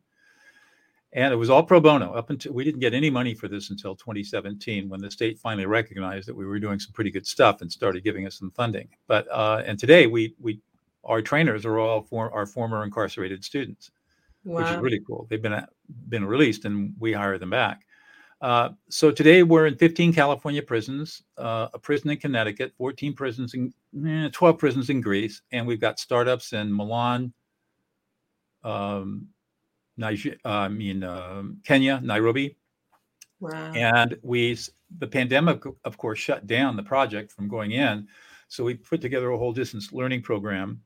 and 1.14 1.34
it 1.34 1.38
was 1.38 1.50
all 1.50 1.64
pro 1.64 1.80
bono 1.80 2.14
up 2.14 2.30
until 2.30 2.54
we 2.54 2.64
didn't 2.64 2.80
get 2.80 2.94
any 2.94 3.10
money 3.10 3.34
for 3.34 3.48
this 3.48 3.70
until 3.70 3.96
2017 3.96 4.88
when 4.90 5.02
the 5.02 5.12
state 5.12 5.38
finally 5.38 5.66
recognized 5.66 6.28
that 6.28 6.36
we 6.36 6.46
were 6.46 6.60
doing 6.60 6.80
some 6.80 6.94
pretty 6.94 7.12
good 7.12 7.28
stuff 7.28 7.62
and 7.62 7.72
started 7.72 8.04
giving 8.04 8.26
us 8.26 8.38
some 8.38 8.52
funding 8.52 8.88
but 9.08 9.28
uh, 9.32 9.62
and 9.66 9.78
today 9.78 10.08
we 10.08 10.34
we 10.40 10.60
our 11.04 11.22
trainers 11.22 11.66
are 11.66 11.80
all 11.80 12.02
for 12.02 12.32
our 12.34 12.46
former 12.46 12.84
incarcerated 12.84 13.44
students 13.44 13.92
wow. 14.44 14.62
which 14.62 14.72
is 14.72 14.78
really 14.78 15.02
cool. 15.06 15.28
They've 15.30 15.42
been 15.42 15.66
been 16.10 16.26
released, 16.26 16.66
and 16.66 16.94
we 17.00 17.14
hire 17.14 17.38
them 17.38 17.50
back. 17.50 17.86
Uh, 18.42 18.70
so 18.90 19.12
today 19.12 19.44
we're 19.44 19.68
in 19.68 19.76
15 19.76 20.14
California 20.14 20.64
prisons, 20.64 21.22
uh, 21.38 21.68
a 21.74 21.80
prison 21.80 22.10
in 22.10 22.18
Connecticut, 22.18 22.74
14 22.78 23.14
prisons 23.14 23.54
in 23.54 23.72
eh, 24.08 24.30
12 24.32 24.58
prisons 24.58 24.90
in 24.90 25.00
Greece, 25.00 25.42
and 25.52 25.68
we've 25.68 25.82
got 25.82 26.00
startups 26.00 26.54
in 26.54 26.76
Milan, 26.76 27.34
um, 28.64 29.28
Niger- 30.02 30.38
uh, 30.44 30.50
I 30.50 30.68
mean 30.68 31.04
um, 31.04 31.62
Kenya, 31.64 32.02
Nairobi. 32.04 32.58
Wow. 33.40 33.72
And 33.74 34.18
we 34.22 34.58
the 35.00 35.08
pandemic, 35.08 35.64
of 35.86 35.98
course, 35.98 36.20
shut 36.20 36.46
down 36.46 36.76
the 36.76 36.84
project 36.84 37.32
from 37.32 37.48
going 37.48 37.72
in, 37.72 38.08
so 38.50 38.64
we 38.64 38.76
put 38.76 39.02
together 39.02 39.32
a 39.32 39.38
whole 39.38 39.54
distance 39.54 39.94
learning 39.94 40.22
program, 40.22 40.82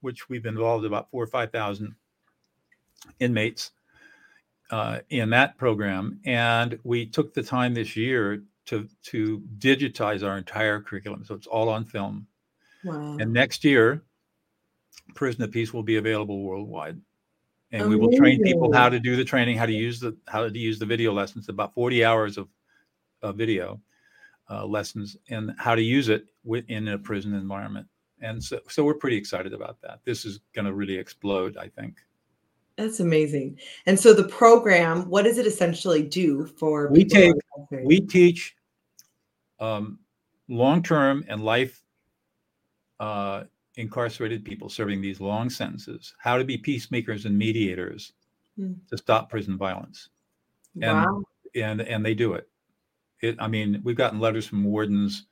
which 0.00 0.28
we've 0.28 0.46
involved 0.46 0.84
about 0.84 1.10
four 1.10 1.22
or 1.22 1.26
five 1.26 1.50
thousand 1.50 1.94
inmates 3.18 3.72
uh, 4.70 5.00
in 5.10 5.30
that 5.30 5.58
program, 5.58 6.20
and 6.24 6.78
we 6.84 7.06
took 7.06 7.34
the 7.34 7.42
time 7.42 7.74
this 7.74 7.96
year 7.96 8.42
to 8.66 8.88
to 9.02 9.42
digitize 9.58 10.22
our 10.26 10.38
entire 10.38 10.80
curriculum, 10.80 11.24
so 11.24 11.34
it's 11.34 11.46
all 11.46 11.68
on 11.68 11.84
film. 11.84 12.26
Wow. 12.84 13.16
And 13.20 13.32
next 13.32 13.64
year, 13.64 14.04
Prison 15.14 15.42
of 15.42 15.50
Peace 15.50 15.74
will 15.74 15.82
be 15.82 15.96
available 15.96 16.42
worldwide, 16.42 17.00
and 17.72 17.82
Amazing. 17.82 18.00
we 18.00 18.06
will 18.06 18.16
train 18.16 18.42
people 18.42 18.72
how 18.72 18.88
to 18.88 18.98
do 18.98 19.16
the 19.16 19.24
training, 19.24 19.56
how 19.56 19.66
to 19.66 19.72
use 19.72 20.00
the 20.00 20.16
how 20.26 20.48
to 20.48 20.58
use 20.58 20.78
the 20.78 20.86
video 20.86 21.12
lessons, 21.12 21.48
about 21.48 21.74
forty 21.74 22.04
hours 22.04 22.36
of, 22.36 22.48
of 23.22 23.36
video 23.36 23.80
uh, 24.50 24.66
lessons, 24.66 25.16
and 25.28 25.52
how 25.58 25.74
to 25.74 25.82
use 25.82 26.08
it 26.08 26.26
within 26.44 26.88
a 26.88 26.98
prison 26.98 27.34
environment. 27.34 27.86
And 28.22 28.42
so, 28.42 28.60
so 28.68 28.84
we're 28.84 28.94
pretty 28.94 29.16
excited 29.16 29.52
about 29.52 29.80
that. 29.82 30.00
This 30.04 30.24
is 30.24 30.40
going 30.52 30.66
to 30.66 30.74
really 30.74 30.96
explode, 30.96 31.56
I 31.56 31.68
think. 31.68 31.96
That's 32.76 33.00
amazing. 33.00 33.58
And 33.86 33.98
so 33.98 34.12
the 34.12 34.28
program, 34.28 35.08
what 35.08 35.22
does 35.22 35.38
it 35.38 35.46
essentially 35.46 36.02
do 36.02 36.46
for 36.46 36.88
we 36.90 37.04
take 37.04 37.34
we 37.84 38.00
teach 38.00 38.56
um, 39.58 39.98
long-term 40.48 41.24
and 41.28 41.42
life 41.44 41.82
uh, 42.98 43.44
incarcerated 43.76 44.44
people 44.44 44.68
serving 44.68 45.00
these 45.00 45.20
long 45.20 45.48
sentences 45.48 46.14
how 46.18 46.36
to 46.36 46.44
be 46.44 46.58
peacemakers 46.58 47.24
and 47.24 47.38
mediators 47.38 48.12
hmm. 48.56 48.72
to 48.88 48.96
stop 48.96 49.30
prison 49.30 49.56
violence. 49.56 50.08
And 50.82 50.98
wow. 50.98 51.22
and 51.54 51.80
and 51.82 52.04
they 52.04 52.14
do 52.14 52.34
it. 52.34 52.48
It 53.20 53.36
I 53.38 53.48
mean, 53.48 53.80
we've 53.84 53.96
gotten 53.96 54.20
letters 54.20 54.46
from 54.46 54.64
wardens 54.64 55.26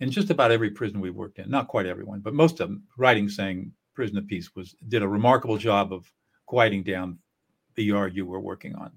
in 0.00 0.10
just 0.10 0.30
about 0.30 0.52
every 0.52 0.70
prison 0.70 1.00
we've 1.00 1.14
worked 1.14 1.38
in, 1.38 1.50
not 1.50 1.68
quite 1.68 1.86
everyone, 1.86 2.20
but 2.20 2.34
most 2.34 2.60
of 2.60 2.68
them 2.68 2.84
writing 2.96 3.28
saying 3.28 3.72
prison 3.94 4.16
of 4.16 4.26
peace 4.26 4.54
was 4.54 4.76
did 4.88 5.02
a 5.02 5.08
remarkable 5.08 5.58
job 5.58 5.92
of 5.92 6.10
quieting 6.46 6.84
down 6.84 7.18
the 7.74 7.84
yard 7.84 8.14
you 8.14 8.24
were 8.24 8.40
working 8.40 8.74
on. 8.76 8.92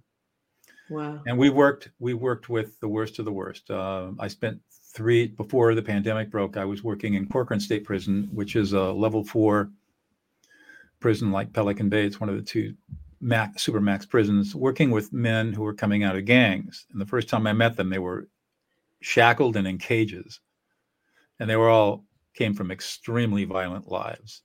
Wow. 0.92 1.22
And 1.26 1.38
we 1.38 1.50
worked 1.50 1.90
we 2.00 2.14
worked 2.14 2.50
with 2.50 2.80
the 2.80 2.88
worst 2.88 3.20
of 3.20 3.26
the 3.26 3.32
worst. 3.32 3.72
Uh, 3.72 4.12
I 4.20 4.28
spent 4.28 4.60
three 4.94 5.28
before 5.28 5.74
the 5.74 5.82
pandemic 5.82 6.30
broke. 6.30 6.58
I 6.58 6.66
was 6.66 6.84
working 6.84 7.14
in 7.14 7.28
Corcoran 7.28 7.60
State 7.60 7.86
Prison, 7.86 8.30
which 8.32 8.56
is 8.56 8.74
a 8.74 8.92
level 8.92 9.24
four 9.24 9.72
prison 11.00 11.32
like 11.32 11.54
Pelican 11.54 11.90
Bay. 11.90 12.06
It's 12.06 12.20
one 12.20 12.30
of 12.30 12.36
the 12.36 12.42
two 12.42 12.76
max 13.20 13.64
super 13.64 13.82
max 13.82 14.06
prisons. 14.06 14.54
Working 14.54 14.92
with 14.92 15.14
men 15.14 15.54
who 15.54 15.64
were 15.64 15.74
coming 15.74 16.04
out 16.04 16.16
of 16.16 16.26
gangs. 16.26 16.86
And 16.92 17.02
the 17.02 17.06
first 17.06 17.30
time 17.30 17.48
I 17.48 17.54
met 17.54 17.78
them, 17.78 17.90
they 17.90 18.00
were 18.00 18.28
shackled 19.00 19.56
and 19.56 19.68
in 19.68 19.78
cages, 19.78 20.42
and 21.40 21.50
they 21.50 21.56
were 21.56 21.70
all 21.70 22.06
came 22.34 22.54
from 22.54 22.72
extremely 22.72 23.46
violent 23.46 23.90
lives 23.90 24.44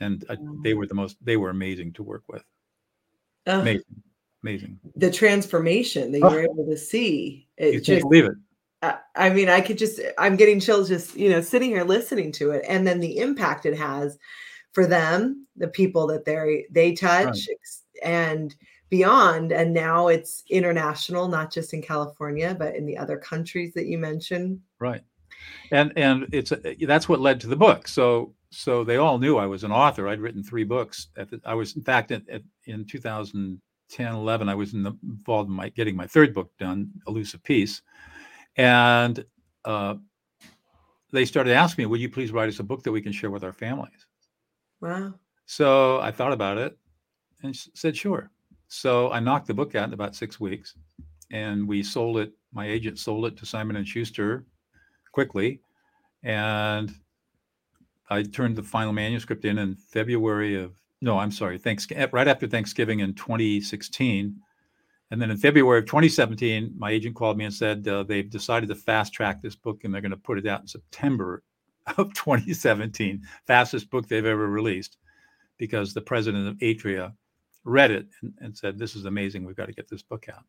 and 0.00 0.24
uh, 0.28 0.36
they 0.62 0.74
were 0.74 0.86
the 0.86 0.94
most 0.94 1.16
they 1.22 1.36
were 1.36 1.50
amazing 1.50 1.92
to 1.92 2.02
work 2.02 2.22
with 2.28 2.44
amazing 3.46 4.02
amazing. 4.42 4.78
the 4.96 5.10
transformation 5.10 6.12
that 6.12 6.22
oh. 6.22 6.30
you're 6.30 6.44
able 6.44 6.66
to 6.66 6.76
see 6.76 7.48
it 7.56 7.74
you 7.74 7.80
just 7.80 8.02
believe 8.02 8.24
it. 8.24 8.34
I, 8.82 8.98
I 9.14 9.30
mean 9.30 9.48
i 9.48 9.60
could 9.60 9.78
just 9.78 10.00
i'm 10.18 10.36
getting 10.36 10.60
chills 10.60 10.88
just 10.88 11.16
you 11.16 11.30
know 11.30 11.40
sitting 11.40 11.70
here 11.70 11.84
listening 11.84 12.32
to 12.32 12.50
it 12.50 12.64
and 12.68 12.86
then 12.86 13.00
the 13.00 13.18
impact 13.18 13.66
it 13.66 13.76
has 13.76 14.18
for 14.72 14.86
them 14.86 15.46
the 15.56 15.68
people 15.68 16.06
that 16.08 16.24
they 16.24 16.66
they 16.70 16.92
touch 16.92 17.26
right. 17.48 18.02
and 18.02 18.54
beyond 18.88 19.52
and 19.52 19.72
now 19.72 20.08
it's 20.08 20.44
international 20.50 21.28
not 21.28 21.50
just 21.50 21.72
in 21.72 21.82
california 21.82 22.54
but 22.58 22.76
in 22.76 22.86
the 22.86 22.96
other 22.96 23.16
countries 23.16 23.72
that 23.74 23.86
you 23.86 23.98
mentioned. 23.98 24.60
Right. 24.78 25.02
And 25.70 25.92
and 25.96 26.26
it's 26.32 26.52
uh, 26.52 26.58
that's 26.86 27.08
what 27.08 27.20
led 27.20 27.40
to 27.40 27.46
the 27.46 27.56
book. 27.56 27.88
So 27.88 28.34
so 28.50 28.84
they 28.84 28.96
all 28.96 29.18
knew 29.18 29.38
i 29.38 29.46
was 29.46 29.64
an 29.64 29.72
author. 29.72 30.08
I'd 30.08 30.20
written 30.20 30.42
three 30.42 30.64
books 30.64 31.08
the, 31.14 31.40
i 31.44 31.54
was 31.54 31.74
in 31.76 31.82
fact 31.82 32.10
in, 32.10 32.24
in 32.66 32.86
2000 32.86 33.60
10, 33.90 34.14
11, 34.14 34.48
I 34.48 34.54
was 34.54 34.74
in 34.74 34.82
the, 34.82 34.92
involved 35.02 35.48
in 35.48 35.56
my, 35.56 35.68
getting 35.70 35.96
my 35.96 36.06
third 36.06 36.34
book 36.34 36.50
done, 36.58 36.90
Elusive 37.06 37.42
Peace. 37.42 37.82
And 38.56 39.24
uh, 39.64 39.94
they 41.12 41.24
started 41.24 41.52
asking 41.54 41.82
me, 41.82 41.86
Would 41.86 42.00
you 42.00 42.10
please 42.10 42.32
write 42.32 42.48
us 42.48 42.60
a 42.60 42.64
book 42.64 42.82
that 42.82 42.92
we 42.92 43.02
can 43.02 43.12
share 43.12 43.30
with 43.30 43.44
our 43.44 43.52
families? 43.52 44.06
Wow. 44.80 45.14
So 45.46 46.00
I 46.00 46.10
thought 46.10 46.32
about 46.32 46.58
it 46.58 46.76
and 47.42 47.56
said, 47.74 47.96
Sure. 47.96 48.30
So 48.68 49.10
I 49.12 49.20
knocked 49.20 49.46
the 49.46 49.54
book 49.54 49.74
out 49.74 49.88
in 49.88 49.94
about 49.94 50.16
six 50.16 50.40
weeks 50.40 50.74
and 51.30 51.66
we 51.66 51.82
sold 51.82 52.18
it. 52.18 52.32
My 52.52 52.66
agent 52.66 52.98
sold 52.98 53.26
it 53.26 53.36
to 53.38 53.46
Simon 53.46 53.76
and 53.76 53.86
Schuster 53.86 54.46
quickly. 55.12 55.60
And 56.22 56.92
I 58.10 58.22
turned 58.22 58.56
the 58.56 58.62
final 58.62 58.92
manuscript 58.92 59.44
in 59.44 59.58
in 59.58 59.74
February 59.74 60.60
of 60.60 60.80
no, 61.06 61.18
I'm 61.20 61.30
sorry, 61.30 61.56
thanks 61.56 61.86
eh, 61.92 62.08
right 62.12 62.26
after 62.26 62.48
Thanksgiving 62.48 62.98
in 62.98 63.14
2016, 63.14 64.36
and 65.12 65.22
then 65.22 65.30
in 65.30 65.36
February 65.36 65.78
of 65.78 65.86
2017, 65.86 66.74
my 66.76 66.90
agent 66.90 67.14
called 67.14 67.38
me 67.38 67.44
and 67.44 67.54
said 67.54 67.86
uh, 67.86 68.02
they've 68.02 68.28
decided 68.28 68.68
to 68.68 68.74
fast 68.74 69.12
track 69.12 69.40
this 69.40 69.54
book 69.54 69.84
and 69.84 69.94
they're 69.94 70.00
going 70.00 70.10
to 70.10 70.16
put 70.16 70.36
it 70.36 70.48
out 70.48 70.62
in 70.62 70.66
September 70.66 71.44
of 71.96 72.12
2017, 72.14 73.22
fastest 73.46 73.88
book 73.88 74.08
they've 74.08 74.26
ever 74.26 74.48
released, 74.48 74.96
because 75.58 75.94
the 75.94 76.00
president 76.00 76.48
of 76.48 76.56
Atria 76.56 77.12
read 77.62 77.92
it 77.92 78.08
and, 78.20 78.34
and 78.40 78.58
said, 78.58 78.76
"This 78.76 78.96
is 78.96 79.04
amazing. 79.04 79.44
We've 79.44 79.56
got 79.56 79.66
to 79.66 79.72
get 79.72 79.88
this 79.88 80.02
book 80.02 80.26
out." 80.28 80.42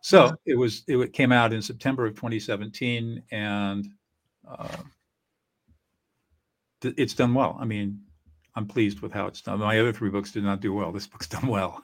So 0.00 0.24
yeah. 0.24 0.54
it 0.54 0.56
was 0.56 0.82
it 0.88 1.12
came 1.12 1.30
out 1.30 1.52
in 1.52 1.60
September 1.60 2.06
of 2.06 2.14
2017, 2.14 3.22
and 3.30 3.86
uh, 4.48 4.76
it's 6.82 7.12
done 7.12 7.34
well. 7.34 7.58
I 7.60 7.66
mean, 7.66 8.00
I'm 8.56 8.66
pleased 8.66 9.00
with 9.00 9.12
how 9.12 9.26
it's 9.26 9.40
done. 9.40 9.60
My 9.60 9.78
other 9.78 9.92
three 9.92 10.10
books 10.10 10.32
did 10.32 10.42
not 10.42 10.60
do 10.60 10.74
well. 10.74 10.90
This 10.90 11.06
book's 11.06 11.26
done 11.28 11.46
well. 11.46 11.82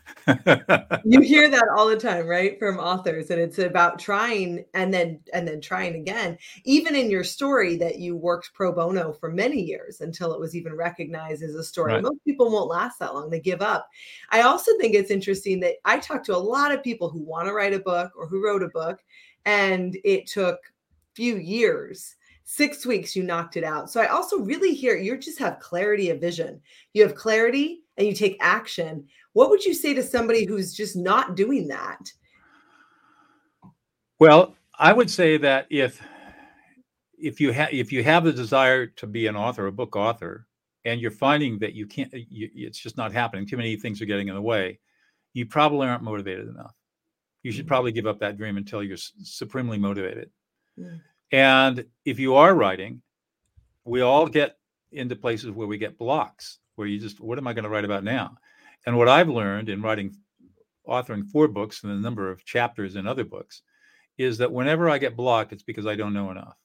you 1.04 1.20
hear 1.20 1.48
that 1.48 1.68
all 1.76 1.88
the 1.88 1.96
time, 1.96 2.26
right, 2.26 2.58
from 2.58 2.78
authors, 2.78 3.30
and 3.30 3.40
it's 3.40 3.58
about 3.58 3.98
trying 3.98 4.64
and 4.74 4.92
then 4.92 5.20
and 5.32 5.46
then 5.46 5.60
trying 5.60 5.94
again. 5.94 6.36
Even 6.64 6.96
in 6.96 7.10
your 7.10 7.24
story 7.24 7.76
that 7.76 7.98
you 7.98 8.16
worked 8.16 8.52
pro 8.54 8.72
bono 8.72 9.12
for 9.12 9.30
many 9.30 9.60
years 9.62 10.00
until 10.00 10.32
it 10.32 10.40
was 10.40 10.56
even 10.56 10.74
recognized 10.74 11.42
as 11.42 11.54
a 11.54 11.64
story. 11.64 11.94
Right. 11.94 12.02
Most 12.02 12.24
people 12.26 12.50
won't 12.50 12.68
last 12.68 12.98
that 12.98 13.14
long; 13.14 13.30
they 13.30 13.40
give 13.40 13.62
up. 13.62 13.88
I 14.30 14.42
also 14.42 14.72
think 14.78 14.94
it's 14.94 15.10
interesting 15.10 15.60
that 15.60 15.76
I 15.84 15.98
talk 15.98 16.24
to 16.24 16.36
a 16.36 16.38
lot 16.38 16.72
of 16.72 16.82
people 16.82 17.08
who 17.08 17.22
want 17.22 17.46
to 17.46 17.54
write 17.54 17.74
a 17.74 17.78
book 17.78 18.12
or 18.16 18.26
who 18.26 18.44
wrote 18.44 18.62
a 18.62 18.68
book, 18.68 19.00
and 19.44 19.96
it 20.04 20.26
took 20.26 20.58
few 21.14 21.36
years 21.36 22.16
six 22.46 22.86
weeks 22.86 23.14
you 23.14 23.22
knocked 23.22 23.58
it 23.58 23.64
out. 23.64 23.90
So 23.90 24.00
i 24.00 24.06
also 24.06 24.38
really 24.38 24.74
hear 24.74 24.96
you 24.96 25.18
just 25.18 25.38
have 25.38 25.60
clarity 25.60 26.10
of 26.10 26.20
vision. 26.20 26.60
You 26.94 27.02
have 27.02 27.14
clarity 27.14 27.82
and 27.98 28.06
you 28.06 28.14
take 28.14 28.38
action. 28.40 29.06
What 29.34 29.50
would 29.50 29.64
you 29.64 29.74
say 29.74 29.92
to 29.92 30.02
somebody 30.02 30.46
who's 30.46 30.72
just 30.72 30.96
not 30.96 31.36
doing 31.36 31.68
that? 31.68 32.10
Well 34.18 34.54
i 34.78 34.92
would 34.92 35.10
say 35.10 35.38
that 35.38 35.66
if 35.70 36.00
if 37.18 37.40
you 37.40 37.50
have 37.52 37.72
if 37.72 37.92
you 37.92 38.04
have 38.04 38.24
the 38.24 38.32
desire 38.32 38.86
to 38.86 39.06
be 39.06 39.26
an 39.26 39.36
author 39.36 39.66
a 39.66 39.72
book 39.72 39.96
author 39.96 40.46
and 40.84 41.00
you're 41.00 41.10
finding 41.10 41.58
that 41.58 41.72
you 41.72 41.86
can't 41.86 42.12
you, 42.12 42.50
it's 42.54 42.78
just 42.78 42.98
not 42.98 43.10
happening 43.12 43.46
too 43.46 43.56
many 43.56 43.76
things 43.76 44.02
are 44.02 44.06
getting 44.06 44.28
in 44.28 44.34
the 44.34 44.42
way 44.42 44.78
you 45.36 45.44
probably 45.44 45.86
aren't 45.86 46.02
motivated 46.02 46.48
enough. 46.48 46.74
You 47.42 47.52
should 47.52 47.66
mm-hmm. 47.66 47.68
probably 47.68 47.92
give 47.92 48.06
up 48.06 48.18
that 48.20 48.38
dream 48.38 48.56
until 48.56 48.82
you're 48.82 48.96
supremely 48.96 49.76
motivated. 49.76 50.30
Mm. 50.78 50.98
And 51.32 51.84
if 52.04 52.18
you 52.18 52.34
are 52.34 52.54
writing, 52.54 53.02
we 53.84 54.00
all 54.00 54.26
get 54.26 54.58
into 54.92 55.16
places 55.16 55.50
where 55.50 55.66
we 55.66 55.78
get 55.78 55.98
blocks, 55.98 56.58
where 56.76 56.86
you 56.86 56.98
just, 56.98 57.20
what 57.20 57.38
am 57.38 57.46
I 57.46 57.52
going 57.52 57.64
to 57.64 57.70
write 57.70 57.84
about 57.84 58.04
now? 58.04 58.36
And 58.86 58.96
what 58.96 59.08
I've 59.08 59.28
learned 59.28 59.68
in 59.68 59.82
writing, 59.82 60.16
authoring 60.88 61.26
four 61.26 61.48
books 61.48 61.82
and 61.82 61.92
a 61.92 61.96
number 61.96 62.30
of 62.30 62.44
chapters 62.44 62.96
in 62.96 63.06
other 63.06 63.24
books 63.24 63.62
is 64.18 64.38
that 64.38 64.52
whenever 64.52 64.88
I 64.88 64.98
get 64.98 65.16
blocked, 65.16 65.52
it's 65.52 65.62
because 65.62 65.86
I 65.86 65.96
don't 65.96 66.14
know 66.14 66.30
enough. 66.30 66.56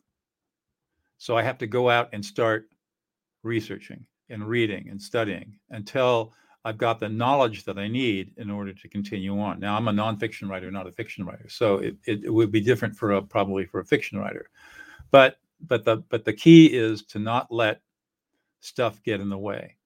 So 1.17 1.37
I 1.37 1.43
have 1.43 1.57
to 1.59 1.67
go 1.67 1.89
out 1.89 2.09
and 2.13 2.23
start 2.23 2.69
researching 3.43 4.05
and 4.29 4.47
reading 4.47 4.89
and 4.89 5.01
studying 5.01 5.55
until 5.69 6.33
I've 6.63 6.77
got 6.77 6.99
the 6.99 7.09
knowledge 7.09 7.63
that 7.65 7.79
I 7.79 7.87
need 7.87 8.33
in 8.37 8.51
order 8.51 8.71
to 8.73 8.87
continue 8.87 9.39
on. 9.39 9.59
Now, 9.59 9.75
I'm 9.75 9.87
a 9.87 9.91
nonfiction 9.91 10.47
writer, 10.49 10.69
not 10.69 10.87
a 10.87 10.91
fiction 10.91 11.25
writer, 11.25 11.49
so 11.49 11.77
it, 11.77 11.95
it, 12.05 12.25
it 12.25 12.29
would 12.29 12.51
be 12.51 12.61
different 12.61 12.95
for 12.95 13.13
a 13.13 13.21
probably 13.21 13.65
for 13.65 13.79
a 13.79 13.85
fiction 13.85 14.19
writer. 14.19 14.49
But 15.09 15.37
but 15.67 15.83
the 15.85 15.97
but 16.09 16.23
the 16.25 16.33
key 16.33 16.67
is 16.67 17.03
to 17.07 17.19
not 17.19 17.51
let 17.51 17.81
stuff 18.59 19.01
get 19.03 19.19
in 19.21 19.29
the 19.29 19.37
way. 19.37 19.77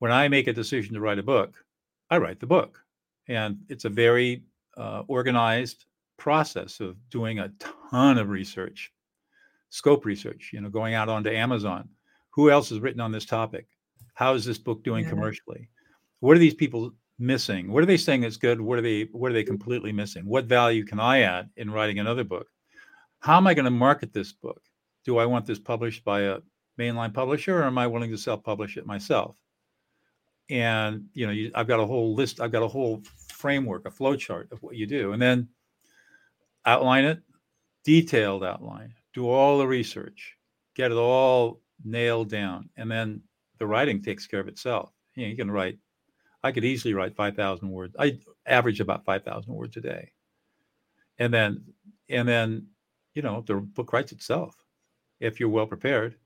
When 0.00 0.10
I 0.10 0.28
make 0.28 0.48
a 0.48 0.52
decision 0.52 0.94
to 0.94 1.00
write 1.00 1.18
a 1.18 1.22
book, 1.22 1.64
I 2.10 2.18
write 2.18 2.40
the 2.40 2.46
book. 2.46 2.84
and 3.28 3.58
it's 3.68 3.84
a 3.84 3.88
very 3.90 4.42
uh, 4.76 5.02
organized 5.06 5.84
process 6.16 6.80
of 6.80 6.96
doing 7.10 7.38
a 7.38 7.52
ton 7.60 8.18
of 8.18 8.28
research, 8.30 8.92
scope 9.68 10.04
research. 10.04 10.50
You 10.52 10.60
know, 10.60 10.70
going 10.70 10.94
out 10.94 11.08
onto 11.08 11.30
Amazon. 11.30 11.88
Who 12.30 12.50
else 12.50 12.70
has 12.70 12.80
written 12.80 13.00
on 13.00 13.12
this 13.12 13.26
topic? 13.26 13.66
How 14.14 14.34
is 14.34 14.44
this 14.44 14.58
book 14.58 14.82
doing 14.82 15.04
Yeah. 15.04 15.10
commercially? 15.10 15.68
What 16.20 16.36
are 16.36 16.40
these 16.40 16.54
people 16.54 16.92
missing? 17.18 17.70
What 17.70 17.82
are 17.82 17.86
they 17.86 17.96
saying 17.96 18.22
that's 18.22 18.36
good? 18.36 18.60
What 18.60 18.78
are 18.78 18.82
they 18.82 19.08
What 19.12 19.30
are 19.30 19.34
they 19.34 19.42
mm-hmm. 19.42 19.48
completely 19.48 19.92
missing? 19.92 20.24
What 20.24 20.46
value 20.46 20.84
can 20.84 21.00
I 21.00 21.20
add 21.20 21.50
in 21.56 21.70
writing 21.70 21.98
another 21.98 22.24
book? 22.24 22.46
How 23.20 23.36
am 23.36 23.46
I 23.46 23.54
going 23.54 23.66
to 23.66 23.70
market 23.70 24.12
this 24.12 24.32
book? 24.32 24.62
Do 25.04 25.18
I 25.18 25.26
want 25.26 25.46
this 25.46 25.58
published 25.58 26.04
by 26.04 26.22
a 26.22 26.38
mainline 26.78 27.12
publisher, 27.12 27.58
or 27.58 27.64
am 27.64 27.78
I 27.78 27.86
willing 27.86 28.10
to 28.10 28.18
self-publish 28.18 28.76
it 28.76 28.86
myself? 28.86 29.36
And 30.48 31.04
you 31.12 31.26
know, 31.26 31.32
you, 31.32 31.50
I've 31.54 31.68
got 31.68 31.80
a 31.80 31.86
whole 31.86 32.14
list. 32.14 32.40
I've 32.40 32.52
got 32.52 32.62
a 32.62 32.68
whole 32.68 33.02
framework, 33.28 33.86
a 33.86 33.90
flow 33.90 34.16
chart 34.16 34.48
of 34.52 34.62
what 34.62 34.76
you 34.76 34.86
do, 34.86 35.12
and 35.12 35.20
then 35.20 35.48
outline 36.66 37.04
it, 37.04 37.20
detailed 37.84 38.44
outline. 38.44 38.94
Do 39.14 39.28
all 39.28 39.58
the 39.58 39.66
research, 39.66 40.36
get 40.74 40.90
it 40.90 40.96
all 40.96 41.60
nailed 41.84 42.30
down, 42.30 42.68
and 42.76 42.90
then 42.90 43.22
the 43.58 43.66
writing 43.66 44.02
takes 44.02 44.26
care 44.26 44.40
of 44.40 44.48
itself. 44.48 44.92
You, 45.14 45.24
know, 45.24 45.30
you 45.30 45.36
can 45.36 45.50
write. 45.50 45.78
I 46.42 46.52
could 46.52 46.64
easily 46.64 46.94
write 46.94 47.14
five 47.16 47.36
thousand 47.36 47.70
words. 47.70 47.94
I 47.98 48.18
average 48.46 48.80
about 48.80 49.04
five 49.04 49.24
thousand 49.24 49.52
words 49.54 49.76
a 49.76 49.80
day, 49.80 50.12
and 51.18 51.32
then 51.32 51.62
and 52.08 52.26
then 52.26 52.66
you 53.14 53.22
know 53.22 53.42
the 53.46 53.56
book 53.56 53.92
writes 53.92 54.12
itself 54.12 54.54
if 55.20 55.38
you're 55.38 55.48
well 55.48 55.66
prepared. 55.66 56.16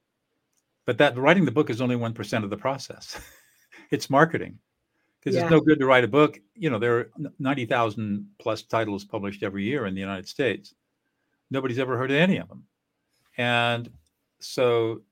But 0.86 0.98
that 0.98 1.16
writing 1.16 1.44
the 1.44 1.50
book 1.50 1.70
is 1.70 1.80
only 1.80 1.96
one 1.96 2.12
percent 2.12 2.44
of 2.44 2.50
the 2.50 2.56
process. 2.56 3.18
it's 3.90 4.08
marketing 4.10 4.58
because 5.20 5.34
Yeah. 5.34 5.42
it's 5.42 5.50
no 5.50 5.60
good 5.60 5.78
to 5.80 5.86
write 5.86 6.04
a 6.04 6.08
book. 6.08 6.38
You 6.54 6.70
know 6.70 6.78
there 6.78 6.98
are 6.98 7.10
ninety 7.38 7.66
thousand 7.66 8.28
plus 8.38 8.62
titles 8.62 9.04
published 9.04 9.42
every 9.42 9.64
year 9.64 9.86
in 9.86 9.94
the 9.94 10.00
United 10.00 10.28
States. 10.28 10.74
Nobody's 11.50 11.78
ever 11.78 11.96
heard 11.98 12.10
of 12.10 12.16
any 12.16 12.36
of 12.38 12.48
them, 12.48 12.64
and 13.36 13.90
so 14.38 15.02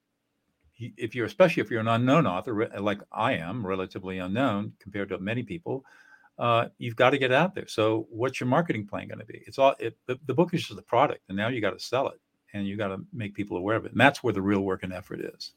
if 0.96 1.14
you're 1.14 1.26
especially 1.26 1.62
if 1.62 1.70
you're 1.70 1.80
an 1.80 1.88
unknown 1.88 2.26
author 2.26 2.68
like 2.78 3.00
I 3.12 3.34
am, 3.34 3.66
relatively 3.66 4.18
unknown 4.18 4.72
compared 4.80 5.08
to 5.10 5.18
many 5.18 5.42
people, 5.42 5.84
uh, 6.38 6.68
you've 6.78 6.96
got 6.96 7.10
to 7.10 7.18
get 7.18 7.32
out 7.32 7.54
there. 7.54 7.68
So 7.68 8.06
what's 8.10 8.40
your 8.40 8.48
marketing 8.48 8.86
plan 8.86 9.08
going 9.08 9.20
to 9.20 9.26
be? 9.26 9.42
It's 9.46 9.58
all 9.58 9.74
it, 9.78 9.96
the, 10.06 10.18
the 10.26 10.34
book 10.34 10.54
is 10.54 10.66
just 10.66 10.78
a 10.78 10.82
product, 10.82 11.22
and 11.28 11.36
now 11.36 11.48
you 11.48 11.60
got 11.60 11.78
to 11.78 11.84
sell 11.84 12.08
it, 12.08 12.20
and 12.52 12.66
you 12.66 12.76
got 12.76 12.88
to 12.88 12.98
make 13.12 13.34
people 13.34 13.56
aware 13.56 13.76
of 13.76 13.84
it, 13.84 13.92
and 13.92 14.00
that's 14.00 14.22
where 14.22 14.32
the 14.32 14.42
real 14.42 14.60
work 14.60 14.82
and 14.82 14.92
effort 14.92 15.20
is. 15.20 15.52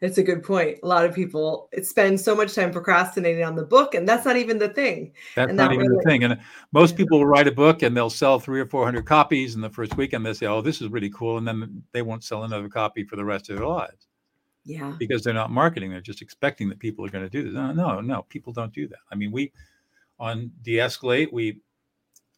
It's 0.00 0.18
a 0.18 0.22
good 0.22 0.42
point. 0.42 0.78
A 0.82 0.86
lot 0.86 1.04
of 1.04 1.14
people 1.14 1.70
spend 1.82 2.20
so 2.20 2.34
much 2.34 2.54
time 2.54 2.70
procrastinating 2.70 3.44
on 3.44 3.56
the 3.56 3.64
book, 3.64 3.94
and 3.94 4.06
that's 4.06 4.26
not 4.26 4.36
even 4.36 4.58
the 4.58 4.68
thing. 4.68 5.12
That's 5.34 5.48
And 5.48 5.56
not 5.56 5.70
that 5.70 5.74
even 5.74 5.86
way, 5.90 5.96
the 5.96 6.02
thing. 6.10 6.24
And 6.24 6.32
uh, 6.34 6.36
most 6.72 6.92
Yeah. 6.92 6.96
people 6.98 7.18
will 7.18 7.26
write 7.26 7.46
a 7.48 7.52
book 7.52 7.82
and 7.82 7.96
they'll 7.96 8.10
sell 8.10 8.38
three 8.38 8.60
or 8.60 8.66
four 8.66 8.84
hundred 8.84 9.06
copies 9.06 9.54
in 9.54 9.60
the 9.60 9.70
first 9.70 9.96
week, 9.96 10.12
and 10.12 10.24
they 10.24 10.34
say, 10.34 10.46
"Oh, 10.46 10.60
this 10.60 10.82
is 10.82 10.88
really 10.88 11.10
cool," 11.10 11.38
and 11.38 11.48
then 11.48 11.82
they 11.92 12.02
won't 12.02 12.24
sell 12.24 12.44
another 12.44 12.68
copy 12.68 13.04
for 13.04 13.16
the 13.16 13.24
rest 13.24 13.48
of 13.48 13.56
their 13.56 13.66
lives 13.66 14.06
Yeah. 14.64 14.94
because 14.98 15.22
they're 15.22 15.32
not 15.32 15.50
marketing. 15.50 15.90
They're 15.90 16.00
just 16.00 16.20
expecting 16.22 16.68
that 16.68 16.78
people 16.78 17.04
are 17.06 17.10
going 17.10 17.24
to 17.24 17.30
do 17.30 17.42
this. 17.42 17.54
No, 17.54 17.72
no, 17.72 18.00
no, 18.00 18.22
people 18.28 18.52
don't 18.52 18.72
do 18.72 18.86
that. 18.88 18.98
I 19.10 19.14
mean, 19.14 19.32
we 19.32 19.52
on 20.18 20.50
de-escalate, 20.62 21.32
we 21.32 21.60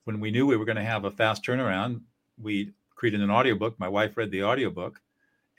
when 0.04 0.20
we 0.20 0.30
knew 0.30 0.46
we 0.46 0.56
were 0.56 0.64
going 0.64 0.76
to 0.76 0.84
have 0.84 1.04
a 1.04 1.10
fast 1.10 1.44
turnaround, 1.44 2.00
we 2.40 2.72
created 2.94 3.20
an 3.20 3.30
audiobook. 3.30 3.78
My 3.78 3.88
wife 3.88 4.16
read 4.16 4.30
the 4.30 4.42
audiobook, 4.44 5.00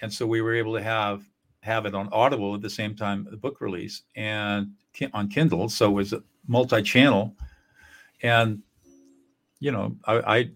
and 0.01 0.11
so 0.11 0.25
we 0.25 0.41
were 0.41 0.53
able 0.53 0.73
to 0.73 0.81
have 0.81 1.23
have 1.61 1.85
it 1.85 1.93
on 1.93 2.07
Audible 2.11 2.55
at 2.55 2.61
the 2.61 2.69
same 2.69 2.95
time 2.95 3.27
the 3.29 3.37
book 3.37 3.59
release 3.59 4.03
and 4.15 4.71
on 5.13 5.27
Kindle. 5.27 5.67
So 5.67 5.89
it 5.89 5.93
was 5.93 6.13
a 6.13 6.23
multi-channel, 6.47 7.35
and 8.23 8.61
you 9.59 9.71
know, 9.71 9.95
I, 10.05 10.37
I 10.37 10.49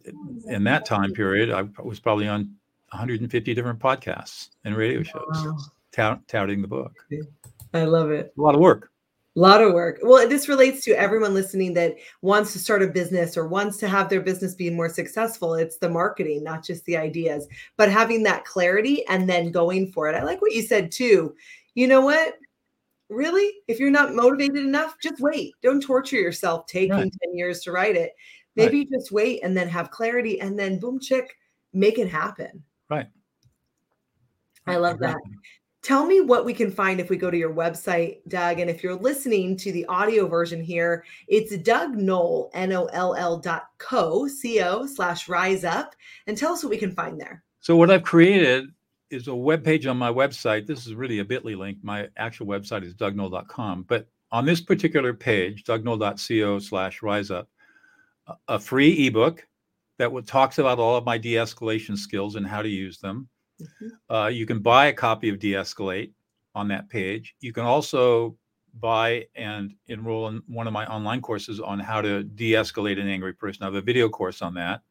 in 0.48 0.64
that 0.64 0.86
time 0.86 1.12
period, 1.14 1.52
I 1.52 1.64
was 1.82 2.00
probably 2.00 2.28
on 2.28 2.56
150 2.90 3.54
different 3.54 3.80
podcasts 3.80 4.50
and 4.64 4.76
radio 4.78 5.04
shows 5.04 5.24
Wow. 5.34 5.58
tout, 5.92 6.28
touting 6.28 6.62
the 6.62 6.68
book. 6.68 6.94
I 7.74 7.84
love 7.84 8.12
it. 8.12 8.34
A 8.38 8.42
lot 8.42 8.56
of 8.56 8.62
work. 8.62 8.92
A 9.36 9.40
lot 9.40 9.62
of 9.62 9.74
work. 9.74 10.00
Well, 10.04 10.30
this 10.30 10.48
relates 10.48 10.86
to 10.86 10.92
everyone 10.92 11.34
listening 11.34 11.74
that 11.74 11.96
wants 12.22 12.54
to 12.54 12.60
start 12.60 12.84
a 12.84 12.88
business 12.88 13.36
or 13.36 13.48
wants 13.48 13.78
to 13.78 13.88
have 13.88 14.08
their 14.08 14.22
business 14.22 14.54
be 14.54 14.70
more 14.70 14.90
successful. 14.90 15.56
It's 15.56 15.78
the 15.78 15.90
marketing, 15.90 16.44
not 16.44 16.64
just 16.64 16.86
the 16.86 16.98
ideas, 16.98 17.48
but 17.76 17.90
having 17.90 18.22
that 18.24 18.46
clarity 18.46 19.06
and 19.08 19.28
then 19.28 19.52
going 19.52 19.92
for 19.92 20.08
it. 20.08 20.16
I 20.16 20.24
like 20.24 20.40
what 20.42 20.54
you 20.54 20.62
said 20.62 20.92
too. 20.92 21.34
You 21.74 21.88
know 21.88 22.02
what? 22.02 22.36
Really, 23.10 23.52
if 23.68 23.80
you're 23.80 23.90
not 23.90 24.14
motivated 24.14 24.58
enough, 24.58 24.96
just 25.02 25.20
wait. 25.20 25.56
Don't 25.64 25.82
torture 25.82 26.16
yourself 26.18 26.68
taking 26.68 26.92
Right. 26.92 27.14
10 27.24 27.36
years 27.36 27.62
to 27.62 27.72
write 27.72 27.96
it. 27.96 28.12
Right. 28.56 28.72
Maybe 28.72 28.86
just 28.86 29.12
wait 29.12 29.44
and 29.44 29.58
then 29.58 29.68
have 29.68 29.90
clarity 29.90 30.40
and 30.42 30.58
then 30.58 30.80
boom, 30.80 31.00
chick, 31.00 31.38
make 31.74 31.98
it 31.98 32.08
happen. 32.08 32.64
Right. 32.88 33.08
I 34.68 34.78
love 34.78 35.00
that. 35.00 35.18
Tell 35.84 36.06
me 36.06 36.22
what 36.22 36.46
we 36.46 36.54
can 36.54 36.72
find 36.72 37.02
if 37.02 37.10
we 37.10 37.18
go 37.18 37.30
to 37.30 37.38
your 37.38 37.54
website, 37.54 38.20
Doug. 38.30 38.60
And 38.60 38.70
if 38.70 38.82
you're 38.82 38.96
listening 38.96 39.58
to 39.58 39.72
the 39.74 39.86
audio 39.88 40.28
version 40.28 40.64
here, 40.64 41.04
it's 41.28 41.58
Doug 41.58 41.98
Noll, 41.98 42.50
N-O-L-L 42.54 43.38
dot 43.40 43.68
co, 43.80 44.26
C-O 44.26 44.86
slash 44.86 45.28
rise 45.28 45.66
up. 45.66 45.94
And 46.26 46.38
tell 46.38 46.54
us 46.54 46.64
what 46.64 46.70
we 46.70 46.78
can 46.78 46.94
find 46.94 47.20
there. 47.20 47.44
So 47.60 47.76
what 47.76 47.92
I've 47.92 48.04
created 48.04 48.70
is 49.10 49.28
a 49.28 49.36
web 49.36 49.62
page 49.62 49.86
on 49.86 49.98
my 49.98 50.10
website. 50.10 50.66
This 50.66 50.88
is 50.88 50.96
really 50.96 51.20
a 51.20 51.26
bit.ly 51.26 51.54
link. 51.54 51.80
My 51.82 52.08
actual 52.16 52.48
website 52.48 52.86
is 52.86 52.94
dougnoll.com. 52.94 53.84
But 53.84 54.08
on 54.32 54.46
this 54.46 54.62
particular 54.62 55.14
page, 55.14 55.66
dougnoll.co 55.66 56.60
slash 56.60 57.02
rise 57.04 57.30
up, 57.30 57.50
a- 58.48 58.58
free 58.58 59.06
ebook 59.08 59.46
that 59.98 60.12
talks 60.28 60.60
about 60.60 60.80
all 60.80 60.96
of 60.96 61.04
my 61.04 61.18
de-escalation 61.18 61.98
skills 61.98 62.38
and 62.38 62.48
how 62.48 62.62
to 62.62 62.70
use 62.70 63.00
them. 63.00 63.28
Mhm. 63.62 63.92
Uh, 64.10 64.28
you 64.28 64.46
can 64.46 64.60
buy 64.60 64.88
a 64.88 64.94
copy 64.94 65.30
of 65.30 65.40
De-Escalate 65.40 66.12
on 66.56 66.68
that 66.68 66.90
page. 66.90 67.36
You 67.40 67.54
can 67.54 67.64
also 67.64 68.38
buy 68.80 69.28
and 69.36 69.74
enroll 69.88 70.28
in 70.30 70.42
one 70.48 70.68
of 70.68 70.74
my 70.74 70.86
online 70.88 71.22
courses 71.22 71.60
on 71.60 71.80
how 71.80 72.02
to 72.02 72.24
de-escalate 72.24 73.00
an 73.00 73.08
angry 73.08 73.34
person. 73.34 73.64
I 73.64 73.68
have 73.68 73.76
a 73.76 73.82
video 73.82 74.10
course 74.10 74.42
on 74.42 74.54
that. 74.56 74.82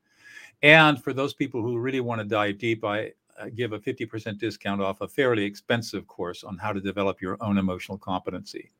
And 0.62 1.03
for 1.03 1.12
those 1.12 1.35
people 1.35 1.62
who 1.62 1.79
really 1.79 2.01
want 2.01 2.20
to 2.20 2.25
dive 2.25 2.59
deep, 2.59 2.85
I 2.85 3.12
give 3.55 3.72
a 3.72 3.79
50% 3.79 4.38
discount 4.38 4.81
off 4.81 5.01
a 5.01 5.09
fairly 5.09 5.44
expensive 5.44 6.07
course 6.07 6.44
on 6.44 6.57
how 6.59 6.72
to 6.72 6.81
develop 6.81 7.20
your 7.20 7.37
own 7.40 7.59
emotional 7.59 7.98
competency 7.98 8.70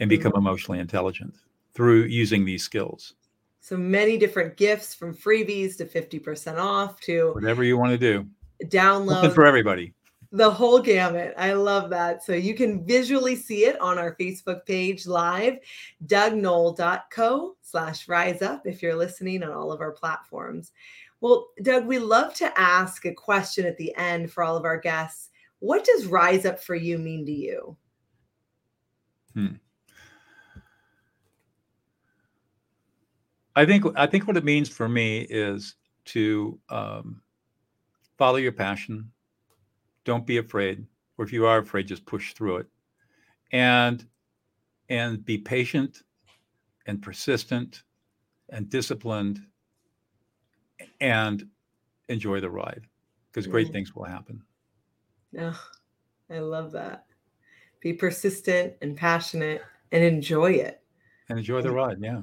and 0.00 0.10
become 0.10 0.32
emotionally 0.36 0.78
intelligent 0.78 1.34
through 1.72 2.02
using 2.02 2.44
these 2.44 2.62
skills. 2.62 3.14
So 3.60 3.76
many 3.76 4.18
different 4.18 4.56
gifts 4.56 4.94
from 4.94 5.14
freebies 5.14 5.76
to 5.78 5.86
50% 5.86 6.58
off 6.58 7.00
to 7.02 7.32
Whatever 7.32 7.64
you 7.64 7.78
want 7.78 7.92
to 7.92 7.98
do, 7.98 8.26
something 8.70 8.80
download 8.80 9.34
for 9.34 9.46
everybody. 9.46 9.94
the 10.32 10.50
whole 10.50 10.80
gamut. 10.80 11.34
I 11.36 11.52
love 11.52 11.90
that. 11.90 12.24
So 12.24 12.32
you 12.32 12.54
can 12.54 12.84
visually 12.84 13.36
see 13.36 13.66
it 13.66 13.80
on 13.80 13.98
our 13.98 14.16
Facebook 14.16 14.64
page 14.66 15.06
live, 15.06 15.58
dougnoll.co 16.06 17.56
slash 17.60 18.08
rise 18.08 18.42
up 18.42 18.66
if 18.66 18.82
you're 18.82 18.96
listening 18.96 19.42
on 19.42 19.52
all 19.52 19.70
of 19.70 19.80
our 19.80 19.92
platforms. 19.92 20.72
Well, 21.20 21.48
Doug, 21.62 21.86
we 21.86 21.98
love 21.98 22.34
to 22.34 22.58
ask 22.58 23.04
a 23.04 23.14
question 23.14 23.66
at 23.66 23.76
the 23.76 23.94
end 23.96 24.32
for 24.32 24.42
all 24.42 24.56
of 24.56 24.64
our 24.64 24.78
guests. 24.78 25.30
What 25.60 25.84
does 25.84 26.06
rise 26.06 26.44
up 26.44 26.58
for 26.60 26.74
you 26.74 26.98
mean 26.98 27.24
to 27.26 27.32
you? 27.32 27.76
I 33.54 33.66
think 33.66 33.84
I 33.96 34.06
think 34.06 34.26
what 34.26 34.36
it 34.36 34.44
means 34.44 34.68
for 34.68 34.88
me 34.88 35.26
is 35.30 35.76
to 36.06 36.58
um, 36.68 37.22
follow 38.18 38.36
your 38.36 38.52
passion. 38.52 39.10
Don't 40.04 40.26
be 40.26 40.38
afraid, 40.38 40.86
or 41.18 41.24
if 41.24 41.32
you 41.32 41.46
are 41.46 41.58
afraid, 41.58 41.86
just 41.86 42.04
push 42.06 42.34
through 42.34 42.58
it, 42.58 42.66
and 43.52 44.06
and 44.88 45.24
be 45.24 45.38
patient, 45.38 46.02
and 46.86 47.00
persistent, 47.00 47.84
and 48.50 48.68
disciplined, 48.68 49.40
and 51.00 51.48
enjoy 52.08 52.40
the 52.40 52.50
ride, 52.50 52.86
because 53.30 53.46
great 53.46 53.68
Mm. 53.68 53.72
things 53.72 53.94
will 53.94 54.04
happen. 54.04 54.42
Oh, 55.38 55.68
I 56.28 56.40
love 56.40 56.72
that. 56.72 57.06
Be 57.80 57.92
persistent 57.92 58.74
and 58.82 58.96
passionate 58.96 59.62
and 59.92 60.04
enjoy 60.04 60.52
it. 60.52 60.82
And 61.28 61.38
enjoy 61.38 61.62
the 61.62 61.70
ride. 61.72 61.98
Yeah, 62.00 62.22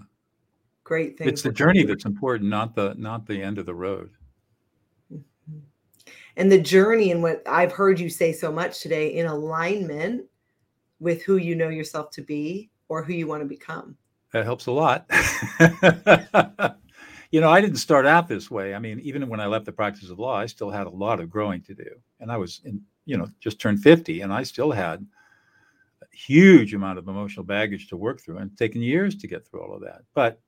Great 0.83 1.17
things. 1.17 1.31
it's 1.31 1.41
the 1.41 1.51
journey 1.51 1.83
that's 1.83 2.05
important, 2.05 2.49
not 2.49 2.75
the 2.75 2.93
not 2.95 3.25
the 3.25 3.41
end 3.41 3.57
of 3.57 3.65
the 3.65 3.73
road. 3.75 4.11
And 6.39 6.49
the 6.49 6.57
journey 6.57 7.11
and 7.11 7.21
what 7.21 7.43
I've 7.45 7.73
heard 7.73 7.99
you 7.99 8.09
say 8.09 8.31
so 8.31 8.49
much 8.49 8.79
today 8.79 9.09
in 9.09 9.25
alignment 9.25 10.23
with 11.01 11.21
who 11.21 11.35
you 11.35 11.53
know 11.53 11.67
yourself 11.67 12.11
to 12.11 12.21
be 12.21 12.69
or 12.87 13.03
who 13.03 13.11
you 13.11 13.27
want 13.27 13.41
to 13.41 13.45
become. 13.45 13.97
That 14.31 14.45
helps 14.45 14.67
a 14.67 14.71
lot. 14.71 15.05
you 17.31 17.41
know, 17.41 17.49
I 17.49 17.59
didn't 17.59 17.75
start 17.75 18.05
out 18.05 18.29
this 18.29 18.49
way. 18.49 18.73
I 18.73 18.79
mean, 18.79 19.01
even 19.01 19.27
when 19.27 19.41
I 19.41 19.47
left 19.47 19.65
the 19.65 19.73
practice 19.73 20.09
of 20.09 20.17
law, 20.17 20.33
I 20.33 20.45
still 20.45 20.69
had 20.69 20.87
a 20.87 20.91
lot 20.91 21.19
of 21.19 21.29
growing 21.29 21.61
to 21.63 21.73
do. 21.73 21.89
And 22.21 22.31
I 22.31 22.37
was 22.37 22.61
in, 22.63 22.81
you 23.03 23.17
know, 23.17 23.27
just 23.41 23.59
turned 23.59 23.83
50 23.83 24.21
and 24.21 24.31
I 24.31 24.43
still 24.43 24.71
had 24.71 25.05
a 26.01 26.15
huge 26.15 26.73
amount 26.73 26.99
of 26.99 27.09
emotional 27.09 27.45
baggage 27.45 27.89
to 27.89 27.97
work 27.97 28.21
through 28.21 28.37
and 28.37 28.57
taken 28.57 28.81
years 28.81 29.17
to 29.17 29.27
get 29.27 29.45
through 29.45 29.61
all 29.61 29.75
of 29.75 29.81
that. 29.81 30.03
But, 30.13 30.39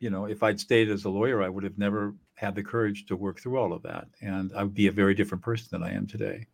you 0.00 0.08
know, 0.08 0.24
if 0.24 0.42
I'd 0.42 0.58
stayed 0.58 0.88
as 0.88 1.04
a 1.04 1.10
lawyer, 1.10 1.42
I 1.42 1.50
would 1.50 1.64
have 1.64 1.76
never 1.76 2.14
had 2.34 2.54
the 2.54 2.62
courage 2.62 3.06
to 3.06 3.16
work 3.16 3.40
through 3.40 3.58
all 3.58 3.72
of 3.72 3.82
that. 3.82 4.08
And 4.20 4.52
I 4.56 4.62
would 4.64 4.74
be 4.74 4.88
a 4.88 4.92
very 4.92 5.14
different 5.14 5.42
person 5.42 5.68
than 5.70 5.82
I 5.82 5.94
am 5.94 6.06
today. 6.06 6.46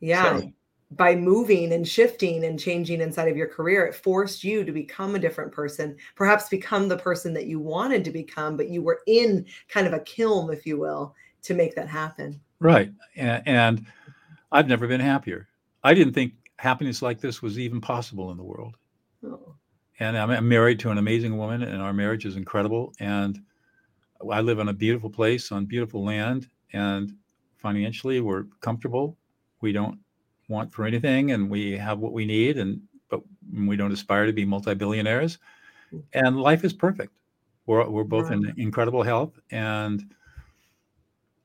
Yeah. 0.00 0.40
So, 0.40 0.52
by 0.90 1.16
moving 1.16 1.72
and 1.72 1.86
shifting 1.86 2.44
and 2.44 2.60
changing 2.60 3.00
inside 3.00 3.28
of 3.28 3.36
your 3.36 3.48
career, 3.48 3.86
it 3.86 3.94
forced 3.94 4.44
you 4.44 4.64
to 4.64 4.70
become 4.70 5.14
a 5.14 5.18
different 5.18 5.50
person, 5.50 5.96
perhaps 6.14 6.48
become 6.48 6.88
the 6.88 6.96
person 6.96 7.34
that 7.34 7.46
you 7.46 7.58
wanted 7.58 8.04
to 8.04 8.10
become, 8.10 8.56
but 8.56 8.68
you 8.68 8.82
were 8.82 9.00
in 9.06 9.44
kind 9.68 9.86
of 9.86 9.92
a 9.92 10.00
kiln, 10.00 10.52
if 10.52 10.66
you 10.66 10.78
will, 10.78 11.14
to 11.42 11.54
make 11.54 11.74
that 11.74 11.88
happen. 11.88 12.40
Right. 12.60 12.92
And, 13.16 13.42
and 13.46 13.86
I've 14.52 14.68
never 14.68 14.86
been 14.86 15.00
happier. 15.00 15.48
I 15.82 15.94
didn't 15.94 16.14
think 16.14 16.34
happiness 16.58 17.02
like 17.02 17.20
this 17.20 17.42
was 17.42 17.58
even 17.58 17.80
possible 17.80 18.30
in 18.30 18.36
the 18.36 18.44
world. 18.44 18.76
Oh. 19.26 19.54
And 20.00 20.16
I'm, 20.16 20.30
I'm 20.30 20.48
married 20.48 20.78
to 20.80 20.90
an 20.90 20.98
amazing 20.98 21.36
woman, 21.36 21.62
and 21.62 21.80
our 21.80 21.92
marriage 21.92 22.24
is 22.24 22.36
incredible. 22.36 22.92
And 23.00 23.40
I 24.30 24.40
live 24.40 24.58
in 24.58 24.68
a 24.68 24.72
beautiful 24.72 25.10
place 25.10 25.52
on 25.52 25.66
beautiful 25.66 26.04
land, 26.04 26.48
and 26.72 27.12
financially, 27.56 28.20
we're 28.20 28.44
comfortable. 28.60 29.16
We 29.60 29.72
don't 29.72 29.98
want 30.48 30.72
for 30.72 30.84
anything 30.84 31.32
and 31.32 31.48
we 31.48 31.72
have 31.72 31.98
what 31.98 32.12
we 32.12 32.24
need 32.24 32.58
and 32.58 32.80
but 33.08 33.22
we 33.52 33.76
don't 33.76 33.92
aspire 33.92 34.26
to 34.26 34.32
be 34.32 34.44
multi-billionaires. 34.44 35.38
Mm. 35.92 36.02
and 36.12 36.40
life 36.40 36.64
is 36.64 36.72
perfect. 36.72 37.12
We're, 37.66 37.88
we're 37.88 38.04
both 38.04 38.30
in 38.30 38.52
incredible 38.58 39.02
health 39.02 39.38
and 39.50 40.04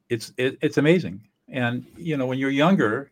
it's 0.10 0.34
it, 0.38 0.58
it's 0.62 0.78
amazing. 0.78 1.22
And 1.48 1.86
you 1.98 2.18
know 2.18 2.26
when 2.26 2.40
you're 2.40 2.50
younger 2.50 3.12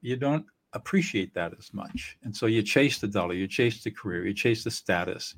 you 0.00 0.16
don't 0.16 0.46
appreciate 0.72 1.34
that 1.34 1.52
as 1.58 1.72
much. 1.74 2.16
And 2.22 2.34
so 2.34 2.46
you 2.46 2.62
chase 2.62 2.98
the 2.98 3.08
dollar 3.08 3.34
you 3.34 3.48
chase 3.48 3.82
the 3.82 3.90
career 3.90 4.26
you 4.26 4.34
chase 4.34 4.62
the 4.64 4.70
status 4.70 5.34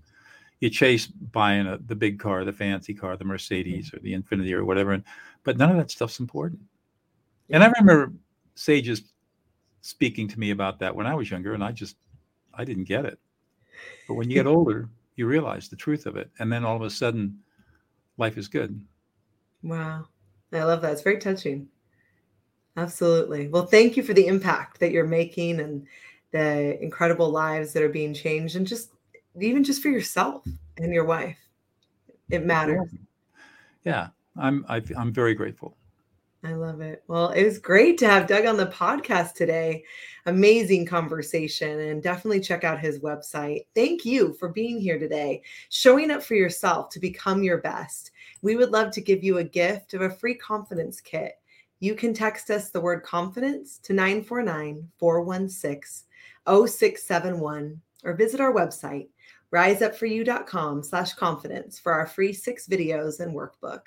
you 0.65 0.71
chase 0.71 1.07
buying 1.07 1.67
a, 1.67 1.79
the 1.87 1.95
big 1.95 2.19
car 2.19 2.45
the 2.45 2.53
fancy 2.53 2.95
car 2.95 3.17
the 3.17 3.25
mercedes 3.25 3.93
or 3.95 4.01
the 4.01 4.13
Infiniti 4.13 4.53
or 4.53 4.65
whatever 4.65 4.93
and, 4.93 5.05
but 5.45 5.57
none 5.57 5.71
of 5.71 5.77
that 5.77 5.91
stuff's 5.91 6.21
important 6.21 6.61
and 7.51 7.63
i 7.63 7.67
remember 7.67 8.13
sages 8.55 9.15
speaking 9.85 10.27
to 10.27 10.41
me 10.41 10.51
about 10.51 10.79
that 10.79 10.97
when 10.97 11.07
I 11.07 11.15
was 11.15 11.31
younger, 11.31 11.53
and 11.53 11.63
I 11.63 11.71
just 11.71 11.97
I 12.55 12.65
didn't 12.65 12.85
get 12.85 13.05
it. 13.05 13.19
But 14.09 14.15
when 14.15 14.31
you 14.31 14.35
get 14.35 14.47
older, 14.57 14.89
you 15.17 15.27
realize 15.27 15.69
the 15.69 15.77
truth 15.77 16.07
of 16.07 16.17
it, 16.17 16.31
and 16.39 16.51
then 16.51 16.65
all 16.65 16.75
of 16.75 16.83
a 16.83 16.91
sudden, 16.91 17.39
life 18.17 18.39
is 18.39 18.49
good. 18.49 18.81
Wow, 19.63 20.07
I 20.53 20.63
love 20.63 20.81
that. 20.83 20.93
It's 20.93 21.03
very 21.03 21.19
touching. 21.19 21.69
Absolutely. 22.77 23.49
Well, 23.49 23.67
thank 23.67 23.97
you 23.97 24.03
for 24.03 24.15
the 24.15 24.27
impact 24.27 24.81
that 24.81 24.91
you're 24.91 25.07
making 25.07 25.61
and 25.61 25.87
the 26.33 26.83
incredible 26.83 27.31
lives 27.31 27.73
that 27.73 27.83
are 27.83 27.89
being 27.91 28.15
changed, 28.15 28.57
and 28.57 28.67
just 28.67 28.91
even 29.41 29.65
just 29.65 29.83
for 29.83 29.89
yourself 29.89 30.45
mm. 30.45 30.57
and 30.79 30.93
your 30.93 31.05
wife, 31.05 31.39
it 32.31 32.45
matters. 32.45 32.89
Yeah, 33.85 34.09
I'm 34.37 34.65
I, 34.69 34.77
am 34.77 34.85
i 34.97 35.01
am 35.01 35.13
very 35.13 35.35
grateful. 35.35 35.77
I 36.45 36.53
love 36.53 36.83
it. 36.83 37.03
Well, 37.09 37.31
it 37.31 37.43
was 37.43 37.59
great 37.59 37.97
to 37.99 38.07
have 38.07 38.27
Doug 38.27 38.45
on 38.45 38.59
the 38.59 38.67
podcast 38.67 39.33
today. 39.33 39.83
Amazing 40.27 40.85
conversation, 40.85 41.81
and 41.81 42.03
definitely 42.03 42.41
check 42.41 42.65
out 42.65 42.79
his 42.79 43.01
website. 43.01 43.61
Thank 43.75 44.05
you 44.05 44.35
for 44.35 44.51
being 44.51 44.79
here 44.79 44.99
today, 44.99 45.41
showing 45.71 46.11
up 46.11 46.23
for 46.23 46.35
yourself 46.35 46.91
to 46.91 47.01
become 47.01 47.43
your 47.43 47.59
best. 47.59 48.11
We 48.43 48.57
would 48.57 48.73
love 48.73 48.91
to 48.93 49.01
give 49.01 49.25
you 49.25 49.39
a 49.39 49.45
gift 49.45 49.95
of 49.95 50.03
a 50.03 50.11
free 50.11 50.35
confidence 50.35 51.01
kit. 51.01 51.33
You 51.81 51.95
can 51.95 52.13
text 52.13 52.51
us 52.51 52.69
the 52.69 52.81
word 52.81 53.03
confidence 53.03 53.79
to 53.85 53.95
949 53.95 54.87
416 54.99 56.07
0671 56.47 57.81
or 58.05 58.13
visit 58.13 58.41
our 58.41 58.53
website 58.53 59.09
riseupforyou.com 59.55 60.83
slash 60.83 61.13
confidence 61.15 61.79
for 61.79 61.93
our 61.93 62.07
free 62.07 62.33
six 62.33 62.67
videos 62.67 63.21
and 63.21 63.33
workbook. 63.33 63.83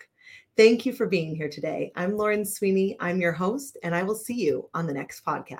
Thank 0.55 0.85
you 0.85 0.93
for 0.93 1.07
being 1.07 1.35
here 1.35 1.49
today. 1.49 1.91
I'm 1.97 2.15
Lauren 2.15 2.45
Sweeney. 2.45 2.95
I'm 3.01 3.19
your 3.19 3.33
host, 3.33 3.77
and 3.83 3.93
I 3.93 4.03
will 4.03 4.15
see 4.15 4.33
you 4.33 4.69
on 4.73 4.87
the 4.87 4.93
next 4.93 5.25
podcast. 5.25 5.55